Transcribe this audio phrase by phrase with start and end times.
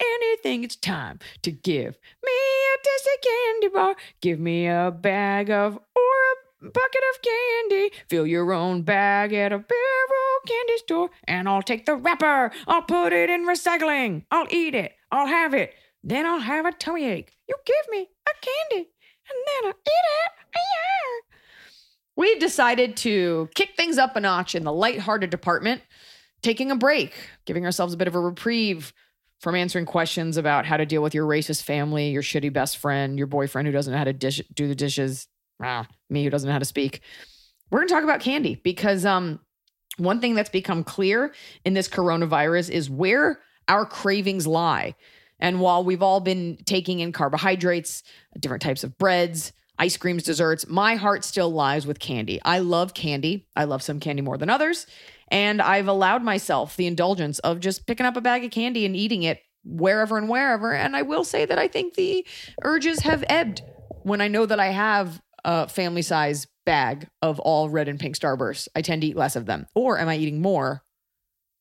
[0.00, 0.64] Anything.
[0.64, 3.96] It's time to give me a tasty candy bar.
[4.20, 7.90] Give me a bag of or a bucket of candy.
[8.08, 11.10] Fill your own bag at a barrel candy store.
[11.24, 12.50] And I'll take the wrapper.
[12.66, 14.24] I'll put it in recycling.
[14.30, 14.92] I'll eat it.
[15.10, 15.74] I'll have it.
[16.02, 17.36] Then I'll have a tummy ache.
[17.48, 18.88] You give me a candy.
[19.30, 20.32] And then I'll eat it.
[20.54, 21.36] Yeah.
[22.16, 25.82] We've decided to kick things up a notch in the lighthearted department,
[26.42, 28.92] taking a break, giving ourselves a bit of a reprieve
[29.40, 33.18] from answering questions about how to deal with your racist family, your shitty best friend,
[33.18, 35.28] your boyfriend who doesn't know how to dish, do the dishes,
[35.62, 37.00] ah, me who doesn't know how to speak.
[37.70, 39.40] We're going to talk about candy because um,
[39.96, 44.94] one thing that's become clear in this coronavirus is where our cravings lie.
[45.38, 48.02] And while we've all been taking in carbohydrates,
[48.40, 52.40] different types of breads, ice creams, desserts, my heart still lies with candy.
[52.44, 53.46] I love candy.
[53.54, 54.86] I love some candy more than others.
[55.28, 58.96] And I've allowed myself the indulgence of just picking up a bag of candy and
[58.96, 60.72] eating it wherever and wherever.
[60.72, 62.26] And I will say that I think the
[62.62, 63.62] urges have ebbed
[64.02, 68.16] when I know that I have a family size bag of all red and pink
[68.16, 68.68] starbursts.
[68.74, 69.66] I tend to eat less of them.
[69.74, 70.82] Or am I eating more?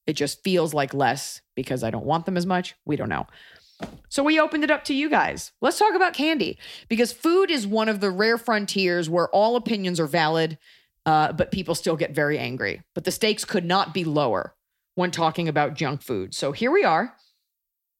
[0.05, 2.75] It just feels like less because I don't want them as much.
[2.85, 3.27] We don't know.
[4.09, 5.51] So we opened it up to you guys.
[5.61, 6.57] Let's talk about candy
[6.87, 10.57] because food is one of the rare frontiers where all opinions are valid,
[11.05, 12.81] uh, but people still get very angry.
[12.95, 14.55] But the stakes could not be lower
[14.95, 16.33] when talking about junk food.
[16.33, 17.13] So here we are.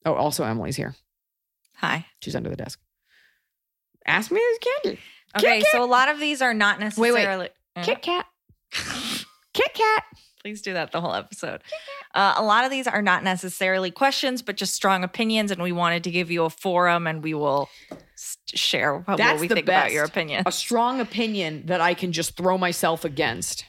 [0.06, 0.96] Oh, also Emily's here.
[1.76, 2.06] Hi.
[2.22, 2.80] She's under the desk.
[4.06, 5.00] Ask me this candy.
[5.38, 7.52] Okay, Kit so a lot of these are not necessarily Wait, wait.
[7.76, 8.26] Uh, Kit Kat.
[9.54, 10.04] Kit Kat.
[10.42, 11.62] Please do that the whole episode.
[12.14, 15.72] Uh, a lot of these are not necessarily questions, but just strong opinions, and we
[15.72, 17.70] wanted to give you a forum, and we will
[18.14, 20.44] s- share what, what we the think about your opinion.
[20.46, 23.66] A strong opinion that I can just throw myself against.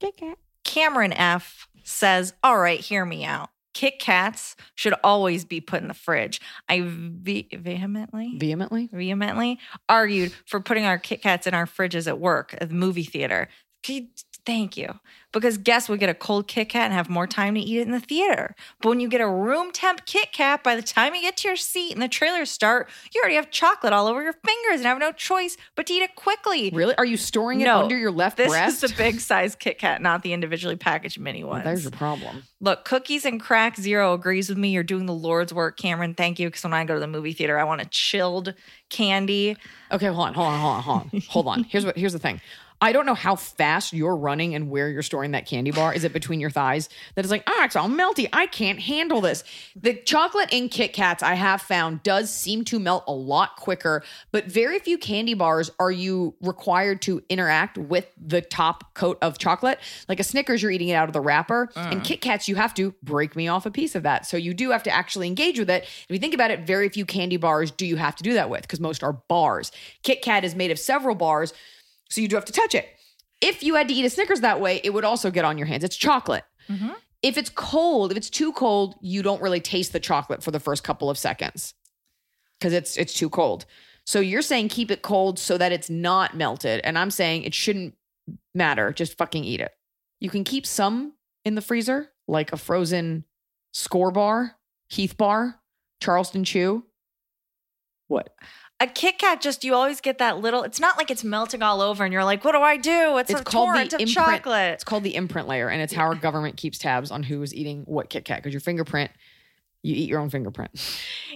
[0.00, 0.36] Kit Kat.
[0.64, 3.48] Cameron F says, "All right, hear me out.
[3.72, 6.40] Kit Kats should always be put in the fridge.
[6.68, 8.90] I ve- vehemently." Vehemently.
[8.92, 9.58] vehemently
[9.88, 13.48] argued for putting our Kit Kats in our fridges at work, at the movie theater.
[14.46, 15.00] Thank you.
[15.32, 17.82] Because guests would get a cold Kit Kat and have more time to eat it
[17.82, 18.54] in the theater.
[18.80, 21.48] But when you get a room temp Kit Kat, by the time you get to
[21.48, 24.84] your seat and the trailers start, you already have chocolate all over your fingers and
[24.86, 26.70] have no choice but to eat it quickly.
[26.72, 26.94] Really?
[26.96, 28.82] Are you storing it No, under your left This breast?
[28.82, 31.64] is the big size Kit Kat, not the individually packaged mini Well, ones.
[31.64, 32.44] there's your problem.
[32.60, 34.70] Look, Cookies and Crack Zero agrees with me.
[34.70, 36.14] You're doing the Lord's work, Cameron.
[36.14, 36.48] Thank you.
[36.48, 38.54] Because when I go to the movie theater, I want a chilled
[38.88, 39.56] candy.
[39.92, 41.20] Okay, hold on, hold on, hold on, hold on.
[41.28, 41.64] hold on.
[41.64, 42.40] Here's what here's the thing.
[42.80, 45.94] I don't know how fast you're running and where you're storing that candy bar.
[45.94, 46.88] Is it between your thighs?
[47.14, 48.28] That is like, ah, it's all melty.
[48.32, 49.44] I can't handle this.
[49.74, 54.02] The chocolate in Kit Kats I have found does seem to melt a lot quicker,
[54.30, 59.38] but very few candy bars are you required to interact with the top coat of
[59.38, 59.78] chocolate.
[60.08, 61.70] Like a Snickers, you're eating it out of the wrapper.
[61.76, 64.26] And Kit Kats, you have to break me off a piece of that.
[64.26, 65.84] So you do have to actually engage with it.
[65.84, 68.50] If you think about it, very few candy bars do you have to do that
[68.50, 69.72] with because most are bars.
[70.02, 71.52] Kit Kat is made of several bars.
[72.10, 72.88] So you do have to touch it.
[73.40, 75.66] If you had to eat a Snickers that way, it would also get on your
[75.66, 75.84] hands.
[75.84, 76.44] It's chocolate.
[76.68, 76.90] Mm-hmm.
[77.22, 80.60] If it's cold, if it's too cold, you don't really taste the chocolate for the
[80.60, 81.74] first couple of seconds
[82.58, 83.66] because it's it's too cold.
[84.04, 87.54] So you're saying keep it cold so that it's not melted, and I'm saying it
[87.54, 87.94] shouldn't
[88.54, 88.92] matter.
[88.92, 89.72] Just fucking eat it.
[90.20, 91.14] You can keep some
[91.44, 93.24] in the freezer, like a frozen
[93.72, 94.56] score bar,
[94.88, 95.60] Heath bar,
[96.00, 96.84] Charleston Chew.
[98.08, 98.34] What?
[98.78, 100.62] A Kit Kat, just you always get that little.
[100.62, 103.30] It's not like it's melting all over, and you're like, "What do I do?" It's,
[103.30, 104.14] It's a called torrent the of imprint.
[104.42, 104.74] chocolate.
[104.74, 107.54] It's called the imprint layer, and it's how our government keeps tabs on who is
[107.54, 108.38] eating what Kit Kat.
[108.42, 109.10] Because your fingerprint,
[109.82, 110.70] you eat your own fingerprint.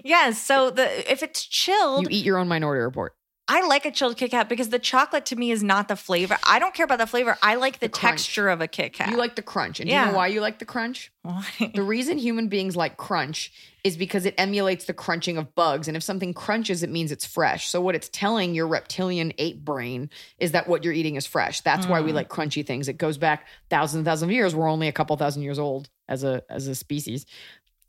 [0.05, 0.39] Yes.
[0.43, 3.15] So the if it's chilled, You eat your own minority report.
[3.52, 6.38] I like a chilled Kit Kat because the chocolate to me is not the flavor.
[6.44, 7.37] I don't care about the flavor.
[7.43, 9.11] I like the, The texture of a Kit Kat.
[9.11, 10.11] You like the crunch, and do you Yeah.
[10.12, 11.11] know why you like the crunch?
[11.23, 11.44] Why?
[11.75, 13.52] The reason human beings like crunch
[13.82, 15.88] is because it emulates the crunching of bugs.
[15.88, 17.69] And if something crunches, it means it's fresh.
[17.69, 21.61] So, what it's telling your reptilian ape brain is that what you're eating is fresh.
[21.62, 22.14] That's why we Mm.
[22.14, 22.87] like crunchy things.
[22.88, 24.55] It goes back thousands and thousands of years.
[24.55, 27.26] We're only a couple thousand years old as a as a species.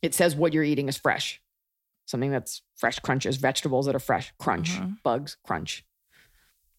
[0.01, 1.39] It says what you're eating is fresh.
[2.11, 5.01] Something that's fresh crunches, vegetables that are fresh, crunch, Mhm.
[5.01, 5.85] bugs, crunch.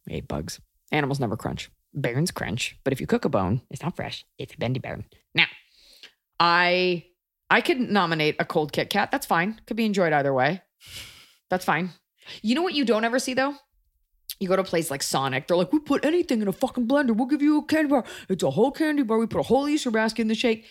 [0.06, 0.60] We ate bugs.
[0.92, 1.70] Animals never crunch.
[1.94, 2.76] Bones crunch.
[2.84, 4.26] But if you cook a bone, it's not fresh.
[4.36, 5.06] It's a bendy bone.
[5.34, 5.46] Now,
[6.38, 7.06] I
[7.48, 9.10] I could nominate a cold Kit Kat.
[9.10, 9.58] That's fine.
[9.66, 10.60] Could be enjoyed either way.
[11.48, 11.90] That's fine.
[12.42, 13.56] You know what you don't ever see though?
[14.38, 16.88] You go to a place like Sonic, they're like, we put anything in a fucking
[16.88, 17.16] blender.
[17.16, 18.04] We'll give you a candy bar.
[18.28, 19.18] It's a whole candy bar.
[19.18, 20.66] We put a whole Easter basket in the shake.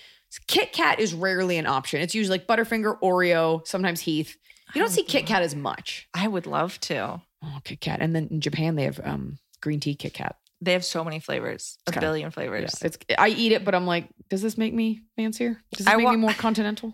[0.48, 2.02] Kit Kat is rarely an option.
[2.02, 4.38] It's usually like Butterfinger, Oreo, sometimes Heath.
[4.74, 6.08] You don't see Kit Kat as much.
[6.14, 7.22] I would love to.
[7.44, 8.00] Oh, Kit Kat.
[8.02, 10.38] And then in Japan, they have um, green tea Kit Kat.
[10.62, 12.82] They have so many flavors, a billion Yeah, flavors.
[12.84, 15.60] it's I eat it, but I'm like, does this make me fancier?
[15.74, 16.94] Does this I make wa- me more continental?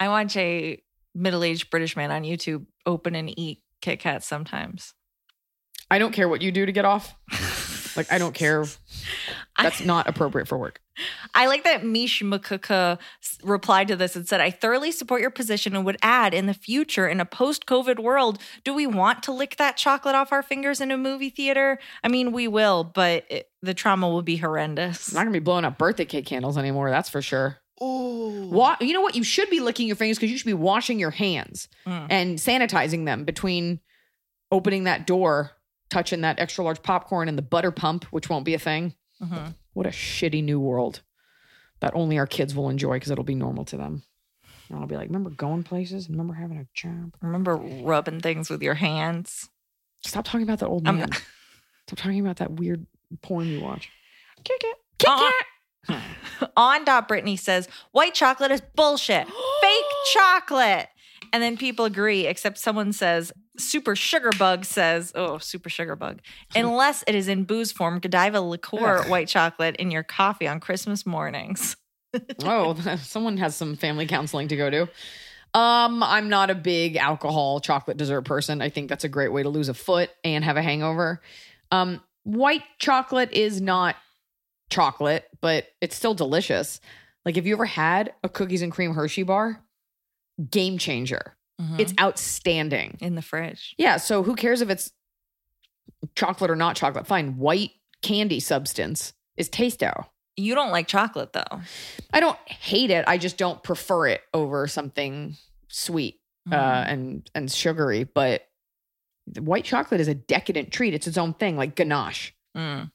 [0.00, 0.82] I watch a
[1.14, 4.94] middle-aged British man on YouTube open and eat Kit Kats sometimes.
[5.90, 7.14] I don't care what you do to get off.
[7.96, 8.64] Like I don't care.
[9.58, 10.80] That's not appropriate for work.
[11.34, 12.98] I like that Mish Makuka
[13.42, 16.54] replied to this and said, I thoroughly support your position and would add in the
[16.54, 20.42] future, in a post COVID world, do we want to lick that chocolate off our
[20.42, 21.78] fingers in a movie theater?
[22.04, 25.08] I mean, we will, but it, the trauma will be horrendous.
[25.08, 26.90] I'm not gonna be blowing up birthday cake candles anymore.
[26.90, 27.56] That's for sure.
[27.80, 29.14] Wa- you know what?
[29.14, 32.06] You should be licking your fingers because you should be washing your hands Mm.
[32.10, 33.80] and sanitizing them between
[34.52, 35.52] opening that door,
[35.90, 38.94] touching that extra large popcorn, and the butter pump, which won't be a thing.
[39.22, 39.54] Mhm.
[39.74, 41.02] What a shitty new world
[41.80, 44.02] that only our kids will enjoy because it'll be normal to them.
[44.68, 46.08] And I'll be like, remember going places?
[46.08, 47.14] Remember having a job?
[47.20, 49.48] Remember rubbing things with your hands?
[50.02, 51.10] Stop talking about that old man.
[51.88, 52.86] Stop talking about that weird
[53.22, 53.90] porn you watch.
[54.44, 54.76] Kick it.
[54.98, 55.08] Kick
[55.88, 56.00] Uh,
[56.56, 59.26] On dot Brittany says white chocolate is bullshit,
[59.60, 60.88] fake chocolate,
[61.32, 62.26] and then people agree.
[62.26, 66.20] Except someone says super sugar bug says oh super sugar bug
[66.54, 71.04] unless it is in booze form Godiva liqueur white chocolate in your coffee on Christmas
[71.04, 71.76] mornings.
[72.44, 74.82] oh, someone has some family counseling to go to.
[75.52, 78.62] Um, I'm not a big alcohol chocolate dessert person.
[78.62, 81.20] I think that's a great way to lose a foot and have a hangover.
[81.72, 83.96] Um, white chocolate is not
[84.70, 86.80] chocolate, but it's still delicious.
[87.24, 89.60] Like, have you ever had a cookies and cream Hershey bar?
[90.48, 91.36] Game changer.
[91.78, 92.96] It's outstanding.
[93.02, 93.74] in the fridge.
[93.76, 93.98] Yeah.
[93.98, 94.90] So who cares if it's
[96.14, 97.06] chocolate or not chocolate?
[97.06, 97.36] Fine.
[97.36, 97.72] White
[98.02, 100.06] candy substance is tasto.
[100.36, 101.60] You don't like chocolate though.
[102.14, 103.04] I don't hate it.
[103.06, 105.36] I just don't prefer it over something
[105.68, 106.20] sweet
[106.50, 106.90] uh, Mm-hmm.
[106.92, 108.04] and and sugary.
[108.04, 108.48] But
[109.38, 110.94] white chocolate is a decadent treat.
[110.94, 112.32] It's its own thing, like ganache.
[112.56, 112.90] Mm.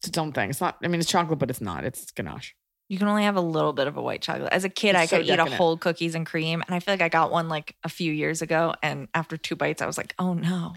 [0.00, 0.48] It's its own thing.
[0.48, 0.78] It's not.
[0.82, 1.84] I mean, it's chocolate, but it's not.
[1.84, 2.54] It's ganache.
[2.88, 4.50] You can only have a little bit of a white chocolate.
[4.52, 6.80] As a kid, It's I so could eat a whole cookies and cream, and I
[6.80, 8.74] feel like I got one like a few years ago.
[8.82, 10.74] And after two bites, I was like, "Oh no!"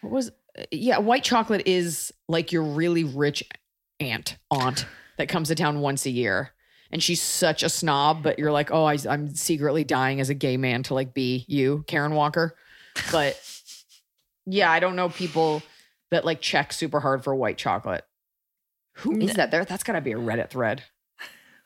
[0.00, 0.30] What was?
[0.56, 3.42] uh, Yeah, white chocolate is like your really rich
[3.98, 4.86] aunt aunt
[5.18, 6.52] that comes to town once a year.
[6.92, 10.34] And she's such a snob, but you're like, oh, I, I'm secretly dying as a
[10.34, 12.56] gay man to like be you, Karen Walker.
[13.12, 13.40] But
[14.44, 15.62] yeah, I don't know people
[16.10, 18.04] that like check super hard for white chocolate.
[18.94, 19.52] Who is that?
[19.52, 20.82] There, that's got to be a Reddit thread.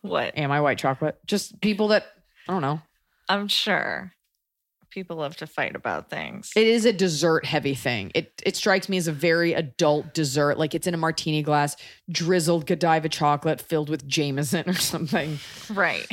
[0.04, 0.36] What?
[0.36, 1.18] Am I white chocolate?
[1.26, 2.04] Just people that
[2.46, 2.82] I don't know.
[3.26, 4.12] I'm sure
[4.90, 6.52] people love to fight about things.
[6.54, 8.12] It is a dessert heavy thing.
[8.14, 10.58] It it strikes me as a very adult dessert.
[10.58, 11.74] Like it's in a martini glass,
[12.10, 15.38] drizzled Godiva chocolate filled with Jameson or something.
[15.72, 16.06] right.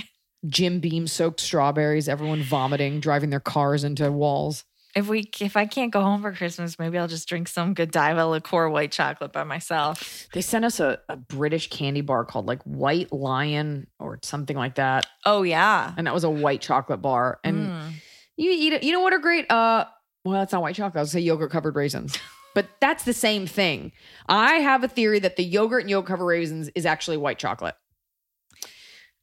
[0.47, 4.63] Jim Beam soaked strawberries, everyone vomiting, driving their cars into walls.
[4.95, 8.25] If we if I can't go home for Christmas, maybe I'll just drink some Godiva
[8.27, 10.27] liqueur white chocolate by myself.
[10.33, 14.75] They sent us a, a British candy bar called like White Lion or something like
[14.75, 15.07] that.
[15.25, 15.93] Oh yeah.
[15.97, 17.39] And that was a white chocolate bar.
[17.43, 17.91] And Mm.
[18.35, 18.83] you eat it.
[18.83, 19.49] You know what are great?
[19.49, 19.85] Uh
[20.25, 20.97] well, that's not white chocolate.
[20.97, 22.17] I was say yogurt covered raisins.
[22.53, 23.93] But that's the same thing.
[24.27, 27.75] I have a theory that the yogurt and yogurt covered raisins is actually white chocolate.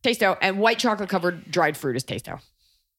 [0.03, 2.41] Tasto and white chocolate covered dried fruit is tasto.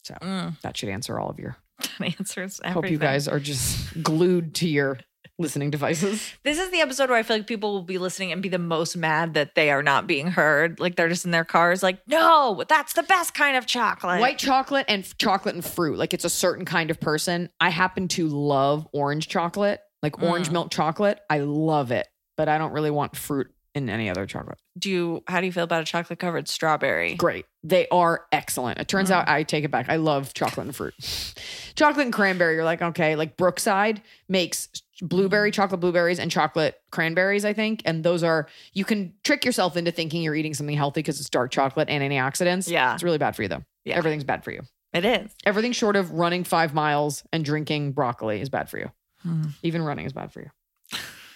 [0.04, 0.60] So Mm.
[0.62, 1.58] that should answer all of your.
[2.00, 2.74] That answers everything.
[2.84, 5.00] Hope you guys are just glued to your
[5.38, 6.34] listening devices.
[6.44, 8.58] This is the episode where I feel like people will be listening and be the
[8.60, 10.80] most mad that they are not being heard.
[10.80, 14.20] Like they're just in their cars, like, no, that's the best kind of chocolate.
[14.20, 15.98] White chocolate and f- chocolate and fruit.
[15.98, 17.50] Like it's a certain kind of person.
[17.62, 20.54] I happen to love orange chocolate, like orange Mm.
[20.54, 21.20] milk chocolate.
[21.30, 23.48] I love it, but I don't really want fruit
[23.84, 24.58] in any other chocolate.
[24.78, 27.16] Do you, how do you feel about a chocolate covered strawberry?
[27.16, 27.46] Great.
[27.64, 28.80] They are excellent.
[28.80, 29.14] It turns Mm.
[29.16, 29.88] out I take it back.
[29.90, 30.94] I love chocolate and fruit.
[31.76, 34.70] chocolate and cranberry, you're like, okay, like Brookside makes
[35.02, 37.82] blueberry, chocolate blueberries, and chocolate cranberries, I think.
[37.86, 41.30] And those are, you can trick yourself into thinking you're eating something healthy because it's
[41.30, 42.70] dark chocolate and antioxidants.
[42.70, 42.94] Yeah.
[42.94, 43.64] It's really bad for you, though.
[43.86, 43.96] Yeah.
[43.98, 44.62] Everything's bad for you.
[44.94, 45.32] It is.
[45.46, 48.92] Everything short of running five miles and drinking broccoli is bad for you.
[49.22, 49.44] Hmm.
[49.64, 50.50] Even running is bad for you.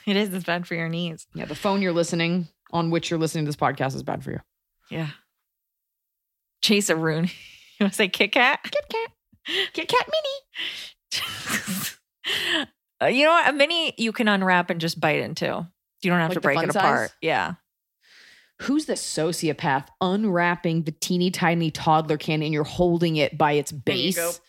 [0.07, 0.33] It is.
[0.33, 1.27] It's bad for your knees.
[1.33, 1.45] Yeah.
[1.45, 4.39] The phone you're listening on which you're listening to this podcast is bad for you.
[4.89, 5.09] Yeah.
[6.61, 7.29] Chase a rune.
[7.79, 8.59] You want to say Kit Kat?
[8.63, 9.11] Kit Kat.
[9.73, 11.89] Kit Kat Mini.
[13.01, 13.49] Uh, you know what?
[13.49, 15.67] A mini you can unwrap and just bite into.
[16.03, 16.75] You don't have Like to break it size?
[16.77, 17.11] apart.
[17.21, 17.55] Yeah.
[18.61, 23.73] Who's the sociopath unwrapping the teeny tiny toddler candy and you're holding it by its
[23.73, 24.39] base?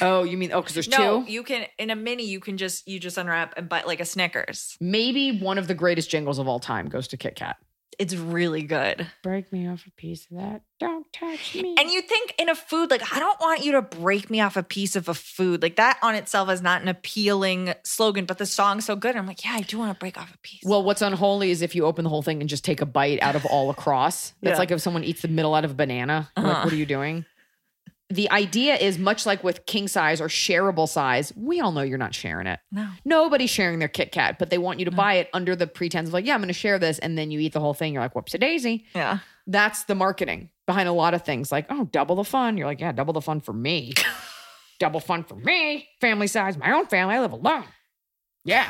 [0.00, 1.32] Oh, you mean oh, because there's No, two?
[1.32, 2.24] you can in a mini.
[2.24, 4.76] You can just you just unwrap and bite like a Snickers.
[4.80, 7.56] Maybe one of the greatest jingles of all time goes to Kit Kat.
[7.98, 9.08] It's really good.
[9.24, 10.60] Break me off a piece of that.
[10.78, 11.74] Don't touch me.
[11.76, 14.56] And you think in a food like I don't want you to break me off
[14.56, 18.38] a piece of a food like that on itself is not an appealing slogan, but
[18.38, 19.16] the song's so good.
[19.16, 20.62] I'm like, yeah, I do want to break off a piece.
[20.64, 23.20] Well, what's unholy is if you open the whole thing and just take a bite
[23.20, 24.32] out of all across.
[24.42, 24.58] That's Yeah.
[24.58, 26.30] like if someone eats the middle out of a banana.
[26.36, 26.64] You're Like, Uh-huh.
[26.66, 27.24] what are you doing?
[28.10, 31.32] The idea is much like with king size or shareable size.
[31.36, 32.58] We all know you're not sharing it.
[32.72, 32.88] no.
[33.04, 36.08] Nobody's sharing their Kit Kat, but they want you to buy it under the pretense
[36.08, 37.92] of like, yeah, I'm going to share this, and then you eat the whole thing.
[37.92, 38.86] You're like, whoops a daisy.
[38.94, 39.18] Yeah.
[39.46, 41.52] That's the marketing behind a lot of things.
[41.52, 42.56] Like, oh, double the fun.
[42.56, 43.92] You're like, yeah, double the fun for me.
[44.78, 45.86] double fun for me.
[46.00, 47.14] Family size, my own family.
[47.14, 47.64] I live alone.
[48.44, 48.68] Yeah,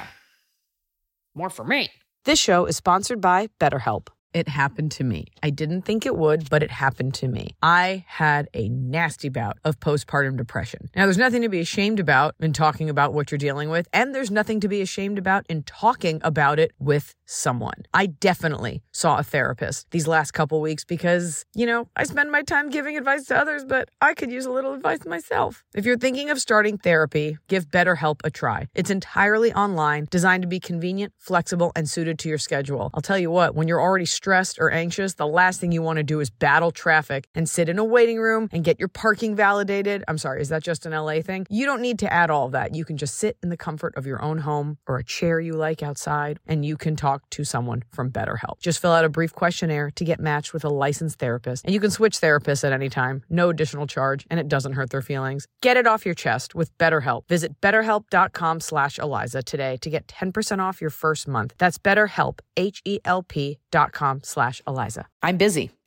[1.35, 1.90] more for me.
[2.25, 4.09] This show is sponsored by BetterHelp.
[4.35, 5.28] It happened to me.
[5.42, 7.56] I didn't think it would, but it happened to me.
[7.62, 10.90] I had a nasty bout of postpartum depression.
[10.94, 14.14] Now, there's nothing to be ashamed about in talking about what you're dealing with, and
[14.14, 17.85] there's nothing to be ashamed about in talking about it with someone.
[17.94, 22.42] I definitely saw a therapist these last couple weeks because, you know, I spend my
[22.42, 25.64] time giving advice to others, but I could use a little advice myself.
[25.75, 28.68] If you're thinking of starting therapy, give BetterHelp a try.
[28.75, 32.90] It's entirely online, designed to be convenient, flexible, and suited to your schedule.
[32.92, 35.98] I'll tell you what, when you're already stressed or anxious, the last thing you want
[35.98, 39.37] to do is battle traffic and sit in a waiting room and get your parking
[39.37, 40.02] validated.
[40.08, 41.46] I'm sorry, is that just an LA thing?
[41.48, 42.75] You don't need to add all of that.
[42.75, 45.52] You can just sit in the comfort of your own home or a chair you
[45.52, 48.58] like outside, and you can talk to someone from BetterHelp.
[48.60, 51.78] Just fill out a brief questionnaire to get matched with a licensed therapist, and you
[51.78, 55.46] can switch therapists at any time, no additional charge, and it doesn't hurt their feelings.
[55.62, 57.28] Get it off your chest with BetterHelp.
[57.28, 61.54] Visit betterhelp.com slash Eliza today to get 10% off your first month.
[61.58, 65.06] That's betterhelp, H-E-L-P dot com slash Eliza.
[65.22, 65.70] I'm busy,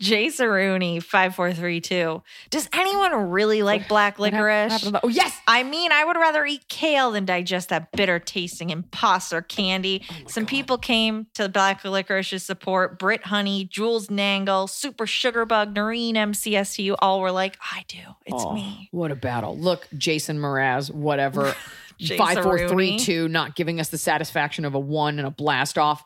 [0.00, 2.22] Jay Saruni, 5432.
[2.50, 4.70] Does anyone really like black licorice?
[4.70, 5.36] happened oh, yes.
[5.46, 10.04] I mean, I would rather eat kale than digest that bitter tasting imposter oh candy.
[10.26, 12.98] Some people came to Black Licorice's support.
[12.98, 17.98] Britt Honey, Jules Nangle, Super Sugarbug, Noreen MCSU, all were like, I do.
[18.26, 18.88] It's Oh, me.
[18.92, 19.56] What a battle.
[19.58, 21.54] Look, Jason Mraz, whatever.
[21.98, 22.68] Jay Five, four, Saruni.
[22.68, 26.04] three, two, not giving us the satisfaction of a one and a blast off.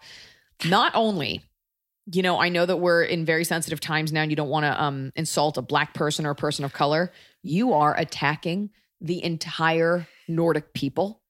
[0.64, 1.42] Not only,
[2.10, 4.64] you know, I know that we're in very sensitive times now and you don't want
[4.64, 7.12] to um, insult a black person or a person of color.
[7.42, 11.22] You are attacking the entire Nordic people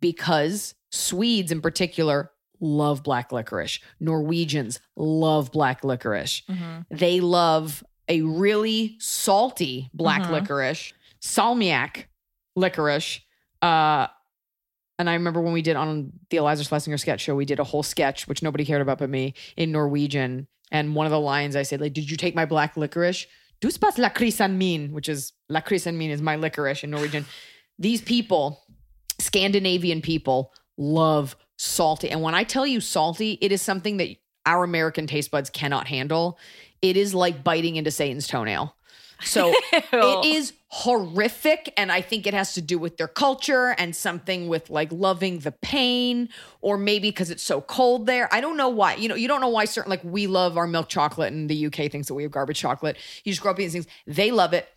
[0.00, 2.30] because Swedes in particular
[2.60, 3.80] love black licorice.
[4.00, 6.42] Norwegians love black licorice.
[6.48, 6.86] Mhm.
[6.90, 10.30] They love a really salty black Mhm.
[10.30, 12.04] licorice, salmiak
[12.56, 13.20] licorice.
[13.62, 14.08] Uh,
[14.98, 17.64] and I remember when we did on the Eliza Schlesinger sketch show, we did a
[17.64, 20.48] whole sketch, which nobody cared about but me, in Norwegian.
[20.72, 23.26] And one of the lines I said, like, did you take my black licorice?
[23.60, 27.26] Du spas lakrisan min, which is lakrisan min is my licorice in Norwegian.
[27.78, 28.60] These people,
[29.20, 32.10] Scandinavian people, love salty.
[32.10, 34.08] And when I tell you salty, it is something that
[34.46, 36.38] our American taste buds cannot handle.
[36.82, 38.74] It is like biting into Satan's toenail.
[39.22, 41.72] So it is horrific.
[41.76, 45.40] And I think it has to do with their culture and something with like loving
[45.40, 46.28] the pain,
[46.60, 48.32] or maybe because it's so cold there.
[48.32, 48.94] I don't know why.
[48.94, 51.66] You know, you don't know why certain, like we love our milk chocolate and the
[51.66, 52.96] UK thinks that we have garbage chocolate.
[53.24, 53.86] You just grow up eating these things.
[54.06, 54.68] They love it.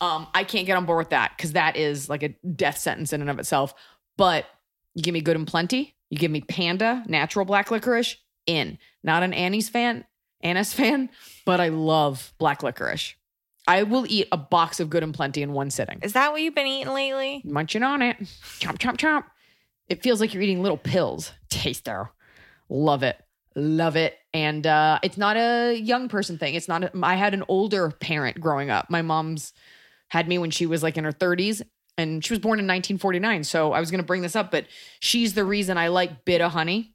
[0.00, 3.12] Um, I can't get on board with that because that is like a death sentence
[3.12, 3.74] in and of itself.
[4.16, 4.46] But
[4.94, 5.94] you give me good and plenty.
[6.10, 8.78] You give me panda, natural black licorice, in.
[9.02, 10.04] Not an Annie's fan,
[10.40, 11.08] Anna's fan,
[11.44, 13.14] but I love black licorice.
[13.68, 16.00] I will eat a box of good and plenty in one sitting.
[16.02, 17.42] Is that what you've been eating lately?
[17.44, 18.18] Munching on it.
[18.58, 19.24] Chomp, chomp, chomp.
[19.88, 21.32] It feels like you're eating little pills.
[21.48, 22.10] Taste there.
[22.68, 23.16] Love it.
[23.54, 24.16] Love it.
[24.34, 26.54] And uh, it's not a young person thing.
[26.54, 28.88] It's not, a, I had an older parent growing up.
[28.90, 29.52] My mom's
[30.08, 31.62] had me when she was like in her 30s
[31.98, 33.44] and she was born in 1949.
[33.44, 34.66] So I was going to bring this up, but
[35.00, 36.94] she's the reason I like Bit-O-Honey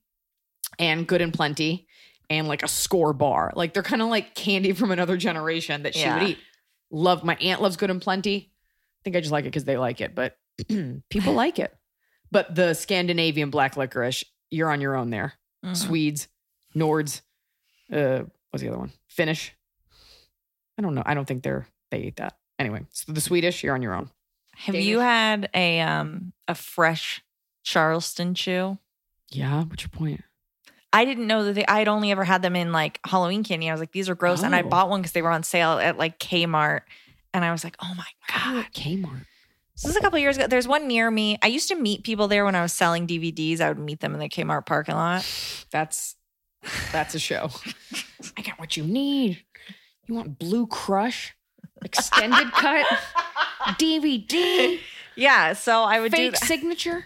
[0.79, 1.87] and Good and Plenty
[2.29, 3.53] and like a score bar.
[3.55, 6.19] Like they're kind of like candy from another generation that she Yeah.
[6.19, 6.37] would eat.
[6.91, 8.51] Love my aunt loves Good and Plenty.
[8.51, 10.37] I think I just like it because they like it, but
[11.09, 11.75] people like it.
[12.31, 15.33] But the Scandinavian black licorice, you're on your own there.
[15.65, 15.75] Mhm.
[15.77, 16.27] Swedes,
[16.75, 17.21] Nords,
[17.91, 18.91] uh, what's the other one?
[19.07, 19.53] Finnish.
[20.77, 21.03] I don't know.
[21.05, 22.37] I don't think they're they eat that.
[22.59, 24.09] Anyway, so the Swedish, you're on your own.
[24.55, 24.87] Have Danish.
[24.87, 27.21] you had a um a fresh
[27.63, 28.77] Charleston chew?
[29.29, 29.63] Yeah.
[29.63, 30.23] What's your point?
[30.93, 33.69] I didn't know that they, I'd only ever had them in like Halloween candy.
[33.69, 34.41] I was like, these are gross.
[34.43, 34.69] And I Oh.
[34.69, 36.81] bought one because they were on sale at like Kmart.
[37.33, 38.65] And I was like, oh my God.
[38.73, 39.25] Kmart.
[39.75, 40.47] This was a couple years ago.
[40.47, 41.37] There's one near me.
[41.43, 43.59] I used to meet people there when I was selling DVDs.
[43.61, 45.23] I would meet them in the Kmart parking lot.
[45.71, 46.15] That's
[46.91, 47.51] that's a show.
[48.37, 49.43] I got what you need.
[50.07, 51.35] You want Blue Crush,
[51.83, 52.85] extended cut,
[53.77, 54.79] DVD,
[55.15, 55.53] Yeah.
[55.53, 56.43] So I would do fake that.
[56.47, 57.05] signature.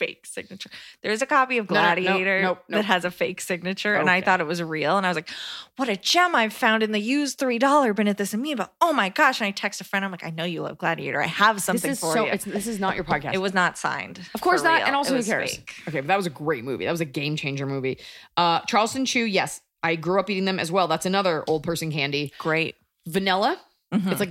[0.00, 0.70] Fake signature.
[1.02, 2.64] There's a copy of No, no, no, Gladiator nope.
[2.70, 4.96] that has a fake signature, and I thought it was real.
[4.96, 5.28] And I was like,
[5.76, 8.92] "What a gem I've found in the used three dollar bin at this amoeba!" Oh
[8.94, 9.40] my gosh!
[9.40, 10.04] And I text a friend.
[10.04, 11.22] I'm like, "I know you love Gladiator.
[11.22, 12.24] I have something this is for so.
[12.26, 13.34] you." It's, this is not your podcast.
[13.34, 14.20] It was not signed.
[14.34, 14.78] Of course not.
[14.78, 14.86] real.
[14.86, 15.54] And also, who cares?
[15.56, 15.74] fake.
[15.88, 16.86] Okay, but that was a great movie.
[16.86, 17.98] That was a game changer movie.
[18.36, 20.88] Uh, Charleston Chew, yes, I grew up eating them as well.
[20.88, 22.32] That's another old person candy.
[22.38, 22.76] Great.
[23.06, 23.58] Vanilla.
[23.92, 24.10] Mhm.
[24.12, 24.30] It's like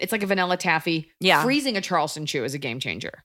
[0.00, 1.12] it's like a vanilla taffy.
[1.20, 1.42] Yeah.
[1.42, 3.24] freezing a Charleston Chew is a game changer.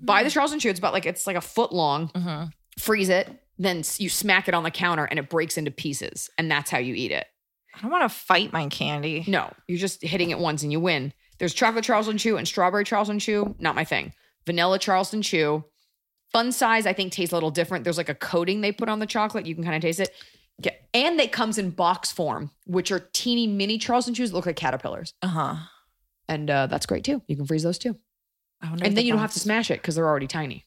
[0.00, 0.70] Buy the Charleston Chew.
[0.70, 2.08] It's about like it's like a foot long.
[2.08, 2.50] Mhm.
[2.78, 6.50] Freeze it, then you smack it on the counter, and it breaks into pieces, and
[6.50, 7.26] that's how you eat it.
[7.74, 9.24] I don't want to fight my candy.
[9.26, 11.12] No, you're just hitting it once and you win.
[11.38, 13.54] There's chocolate Charleston Chew and strawberry Charleston Chew.
[13.58, 14.12] Not my thing.
[14.46, 15.64] Vanilla Charleston Chew.
[16.32, 17.84] Fun size, I think, tastes a little different.
[17.84, 19.46] There's like a coating they put on the chocolate.
[19.46, 20.10] You can kind of taste it.
[20.92, 24.56] And it comes in box form, which are teeny mini Charleston Chews that look like
[24.56, 25.14] caterpillars.
[25.22, 25.54] Uh huh.
[26.28, 27.22] And uh, that's great too.
[27.28, 27.96] You can freeze those too.
[28.62, 30.26] I wonder if And the then you don't have to smash it because they're already
[30.26, 30.64] tiny.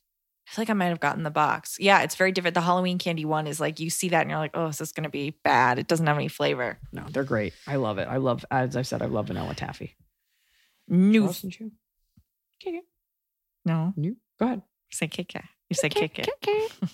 [0.48, 1.78] I feel like I might have gotten the box.
[1.80, 2.56] Yeah, it's very different.
[2.56, 4.80] The Halloween candy one is like you see that and you're like, oh, this is
[4.80, 5.80] this going to be bad?
[5.80, 6.78] It doesn't have any flavor.
[6.92, 7.54] No, they're great.
[7.68, 8.08] I love it.
[8.08, 9.96] I love, as I said, I love vanilla taffy.
[10.88, 11.22] New.
[11.22, 11.72] Charleston Chew.
[12.62, 12.82] Okay,
[13.66, 14.18] No, new.
[14.40, 14.62] Go ahead.
[14.90, 15.46] you say Kit Kat.
[15.70, 16.28] You say Kit Kat.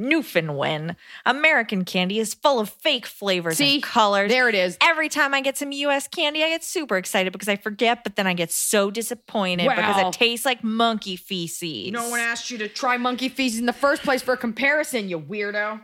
[0.00, 0.96] Newfoundland.
[1.26, 4.30] American candy is full of fake flavors See, and colors.
[4.30, 4.76] there it is.
[4.80, 8.16] Every time I get some US candy, I get super excited because I forget, but
[8.16, 11.92] then I get so disappointed because it tastes like monkey feces.
[11.92, 15.08] No one asked you to try monkey feces in the first place for a comparison,
[15.08, 15.80] you weirdo.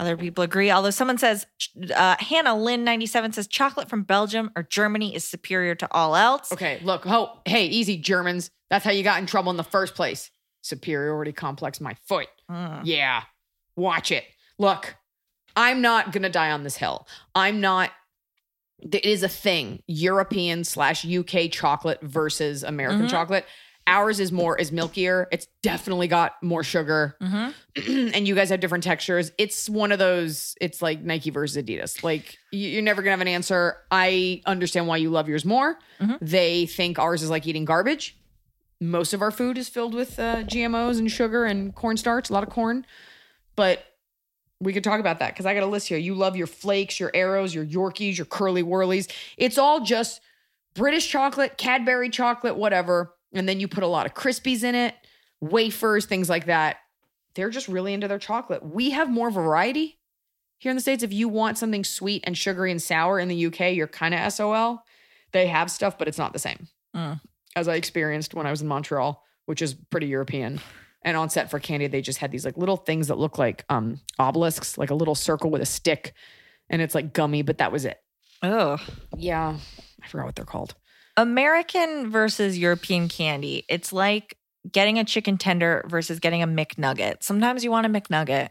[0.00, 0.70] Other people agree.
[0.70, 1.46] Although someone says,
[1.94, 6.50] uh, Hannah Lynn 97 says chocolate from Belgium or Germany is superior to all else.
[6.52, 8.50] Okay, look, oh, hey, easy, Germans.
[8.70, 10.30] That's how you got in trouble in the first place.
[10.62, 12.28] Superiority complex, my foot.
[12.50, 12.80] Mm.
[12.84, 13.24] Yeah,
[13.80, 14.24] watch it.
[14.58, 14.96] Look,
[15.56, 17.06] I'm not gonna die on this hill.
[17.34, 17.90] I'm not.
[18.80, 19.82] It is a thing.
[19.86, 23.10] European slash UK chocolate versus American Mhm.
[23.10, 23.44] chocolate.
[23.86, 25.26] Ours is more is milkier.
[25.32, 27.54] It's definitely got more sugar, Mhm.
[28.14, 29.32] and you guys have different textures.
[29.36, 30.54] It's one of those.
[30.60, 32.02] It's like Nike versus Adidas.
[32.04, 33.76] Like you- you're never gonna have an answer.
[33.90, 35.78] I understand why you love yours more.
[36.00, 36.18] Mhm.
[36.20, 38.16] They think ours is like eating garbage.
[38.80, 42.42] Most of our food is filled with uh, GMOs and sugar and cornstarch, a lot
[42.44, 42.86] of corn.
[43.60, 43.84] But
[44.58, 45.98] we could talk about that because I got a list here.
[45.98, 49.12] You love your flakes, your Aeros, your Yorkies, your Curly Wurlies.
[49.36, 50.22] It's all just
[50.72, 53.12] British chocolate, Cadbury chocolate, whatever.
[53.34, 54.94] And then you put a lot of Krispies in it,
[55.42, 56.78] wafers, things like that.
[57.34, 58.64] They're just really into their chocolate.
[58.64, 59.98] We have more variety
[60.56, 61.02] here in the States.
[61.02, 64.32] If you want something sweet and sugary and sour in the UK, you're kind of
[64.32, 64.82] SOL.
[65.32, 67.20] They have stuff, but it's not the same Mm.
[67.56, 70.62] as I experienced when I was in Montreal, which is pretty European.
[71.02, 73.64] And on set for candy, they just had these like little things that look like
[73.68, 76.12] um obelisks, like a little circle with a stick,
[76.68, 77.98] and it's like gummy, but that was it.
[78.42, 78.78] Oh.
[79.16, 79.56] Yeah,
[80.02, 80.74] I forgot what they're called.
[81.16, 83.64] American versus European candy.
[83.68, 84.36] It's like
[84.70, 87.22] getting a chicken tender versus getting a McNugget.
[87.22, 88.48] Sometimes you want a McNugget.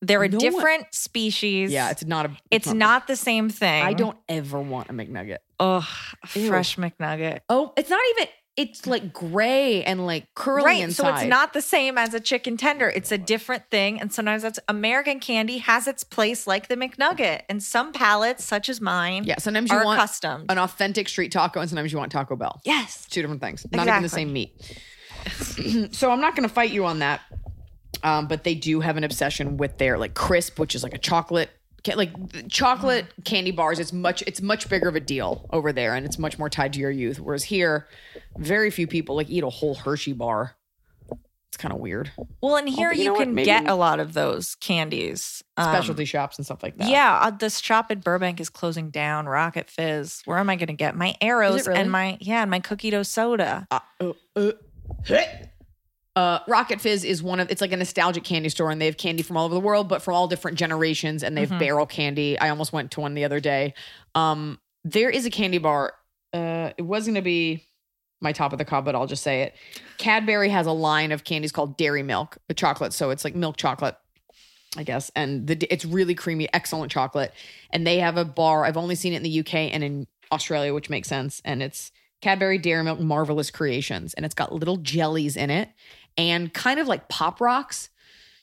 [0.00, 1.70] They're a No one- different species.
[1.72, 2.36] Yeah, it's not a.
[2.50, 3.82] it's not the same thing.
[3.82, 5.38] I don't ever want a McNugget.
[5.60, 5.84] Ugh,
[6.26, 7.40] fresh McNugget.
[7.48, 8.28] Oh, it's not even.
[8.54, 10.82] It's like gray and like curly Right.
[10.82, 11.04] inside.
[11.06, 12.88] So it's not the same as a chicken tender.
[12.90, 13.98] It's a different thing.
[13.98, 17.42] And sometimes that's American candy has its place like the McNugget.
[17.48, 20.50] And some palates, such as mine, Yeah, sometimes you are want accustomed.
[20.50, 22.60] an authentic street taco, and sometimes you want Taco Bell.
[22.64, 23.06] yes.
[23.08, 24.54] two different things, not even the same meat.
[25.92, 27.20] so I'm not going to fight you on that.
[28.04, 30.98] Um, but they do have an obsession with their like crisp, which is like a
[30.98, 31.50] chocolate,
[31.94, 33.78] like the chocolate candy bars.
[33.78, 36.72] It's much, it's much bigger of a deal over there, and it's much more tied
[36.74, 37.18] to your youth.
[37.20, 37.88] Whereas here,
[38.38, 40.56] very few people like eat a whole Hershey bar.
[41.48, 42.10] It's kind of weird.
[42.40, 45.42] Well, and here but you you, know can Maybe- get a lot of those candies.
[45.58, 46.88] Um, Specialty shops and stuff like that.
[46.88, 49.26] Yeah, uh, this shop in Burbank is closing down.
[49.26, 50.22] Rocket Fizz.
[50.24, 51.78] Where am I going to get my Aeros really?
[51.80, 53.66] and my yeah and my cookie dough soda?
[53.70, 54.52] Uh, uh, uh,
[55.04, 55.50] hey.
[56.14, 58.96] Uh, Rocket Fizz is one of it's like a nostalgic candy store, and they have
[58.98, 61.58] candy from all over the world, but from all different generations, and they have Mhm.
[61.58, 62.38] barrel candy.
[62.38, 63.72] I almost went to one the other day.
[64.14, 65.94] Um, there is a candy bar.
[66.34, 67.64] Uh, it was going to be
[68.20, 69.54] my top of the cob, but I'll just say it.
[69.98, 73.56] Cadbury has a line of candies called Dairy Milk, the chocolate, so it's like milk
[73.56, 73.96] chocolate.
[74.74, 77.34] I guess, and the, it's really creamy, excellent chocolate.
[77.70, 78.64] And they have a bar.
[78.64, 81.42] I've only seen it in the UK and in Australia, which makes sense.
[81.44, 85.68] And it's Cadbury Dairy Milk Marvelous Creations, and it's got little jellies in it
[86.16, 87.88] and kind of like pop rocks.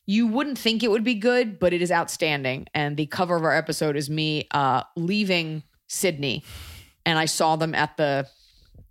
[0.05, 2.65] You wouldn't think it would be good, but it is outstanding.
[2.73, 6.43] And the cover of our episode is me uh, leaving Sydney,
[7.05, 8.27] and I saw them at the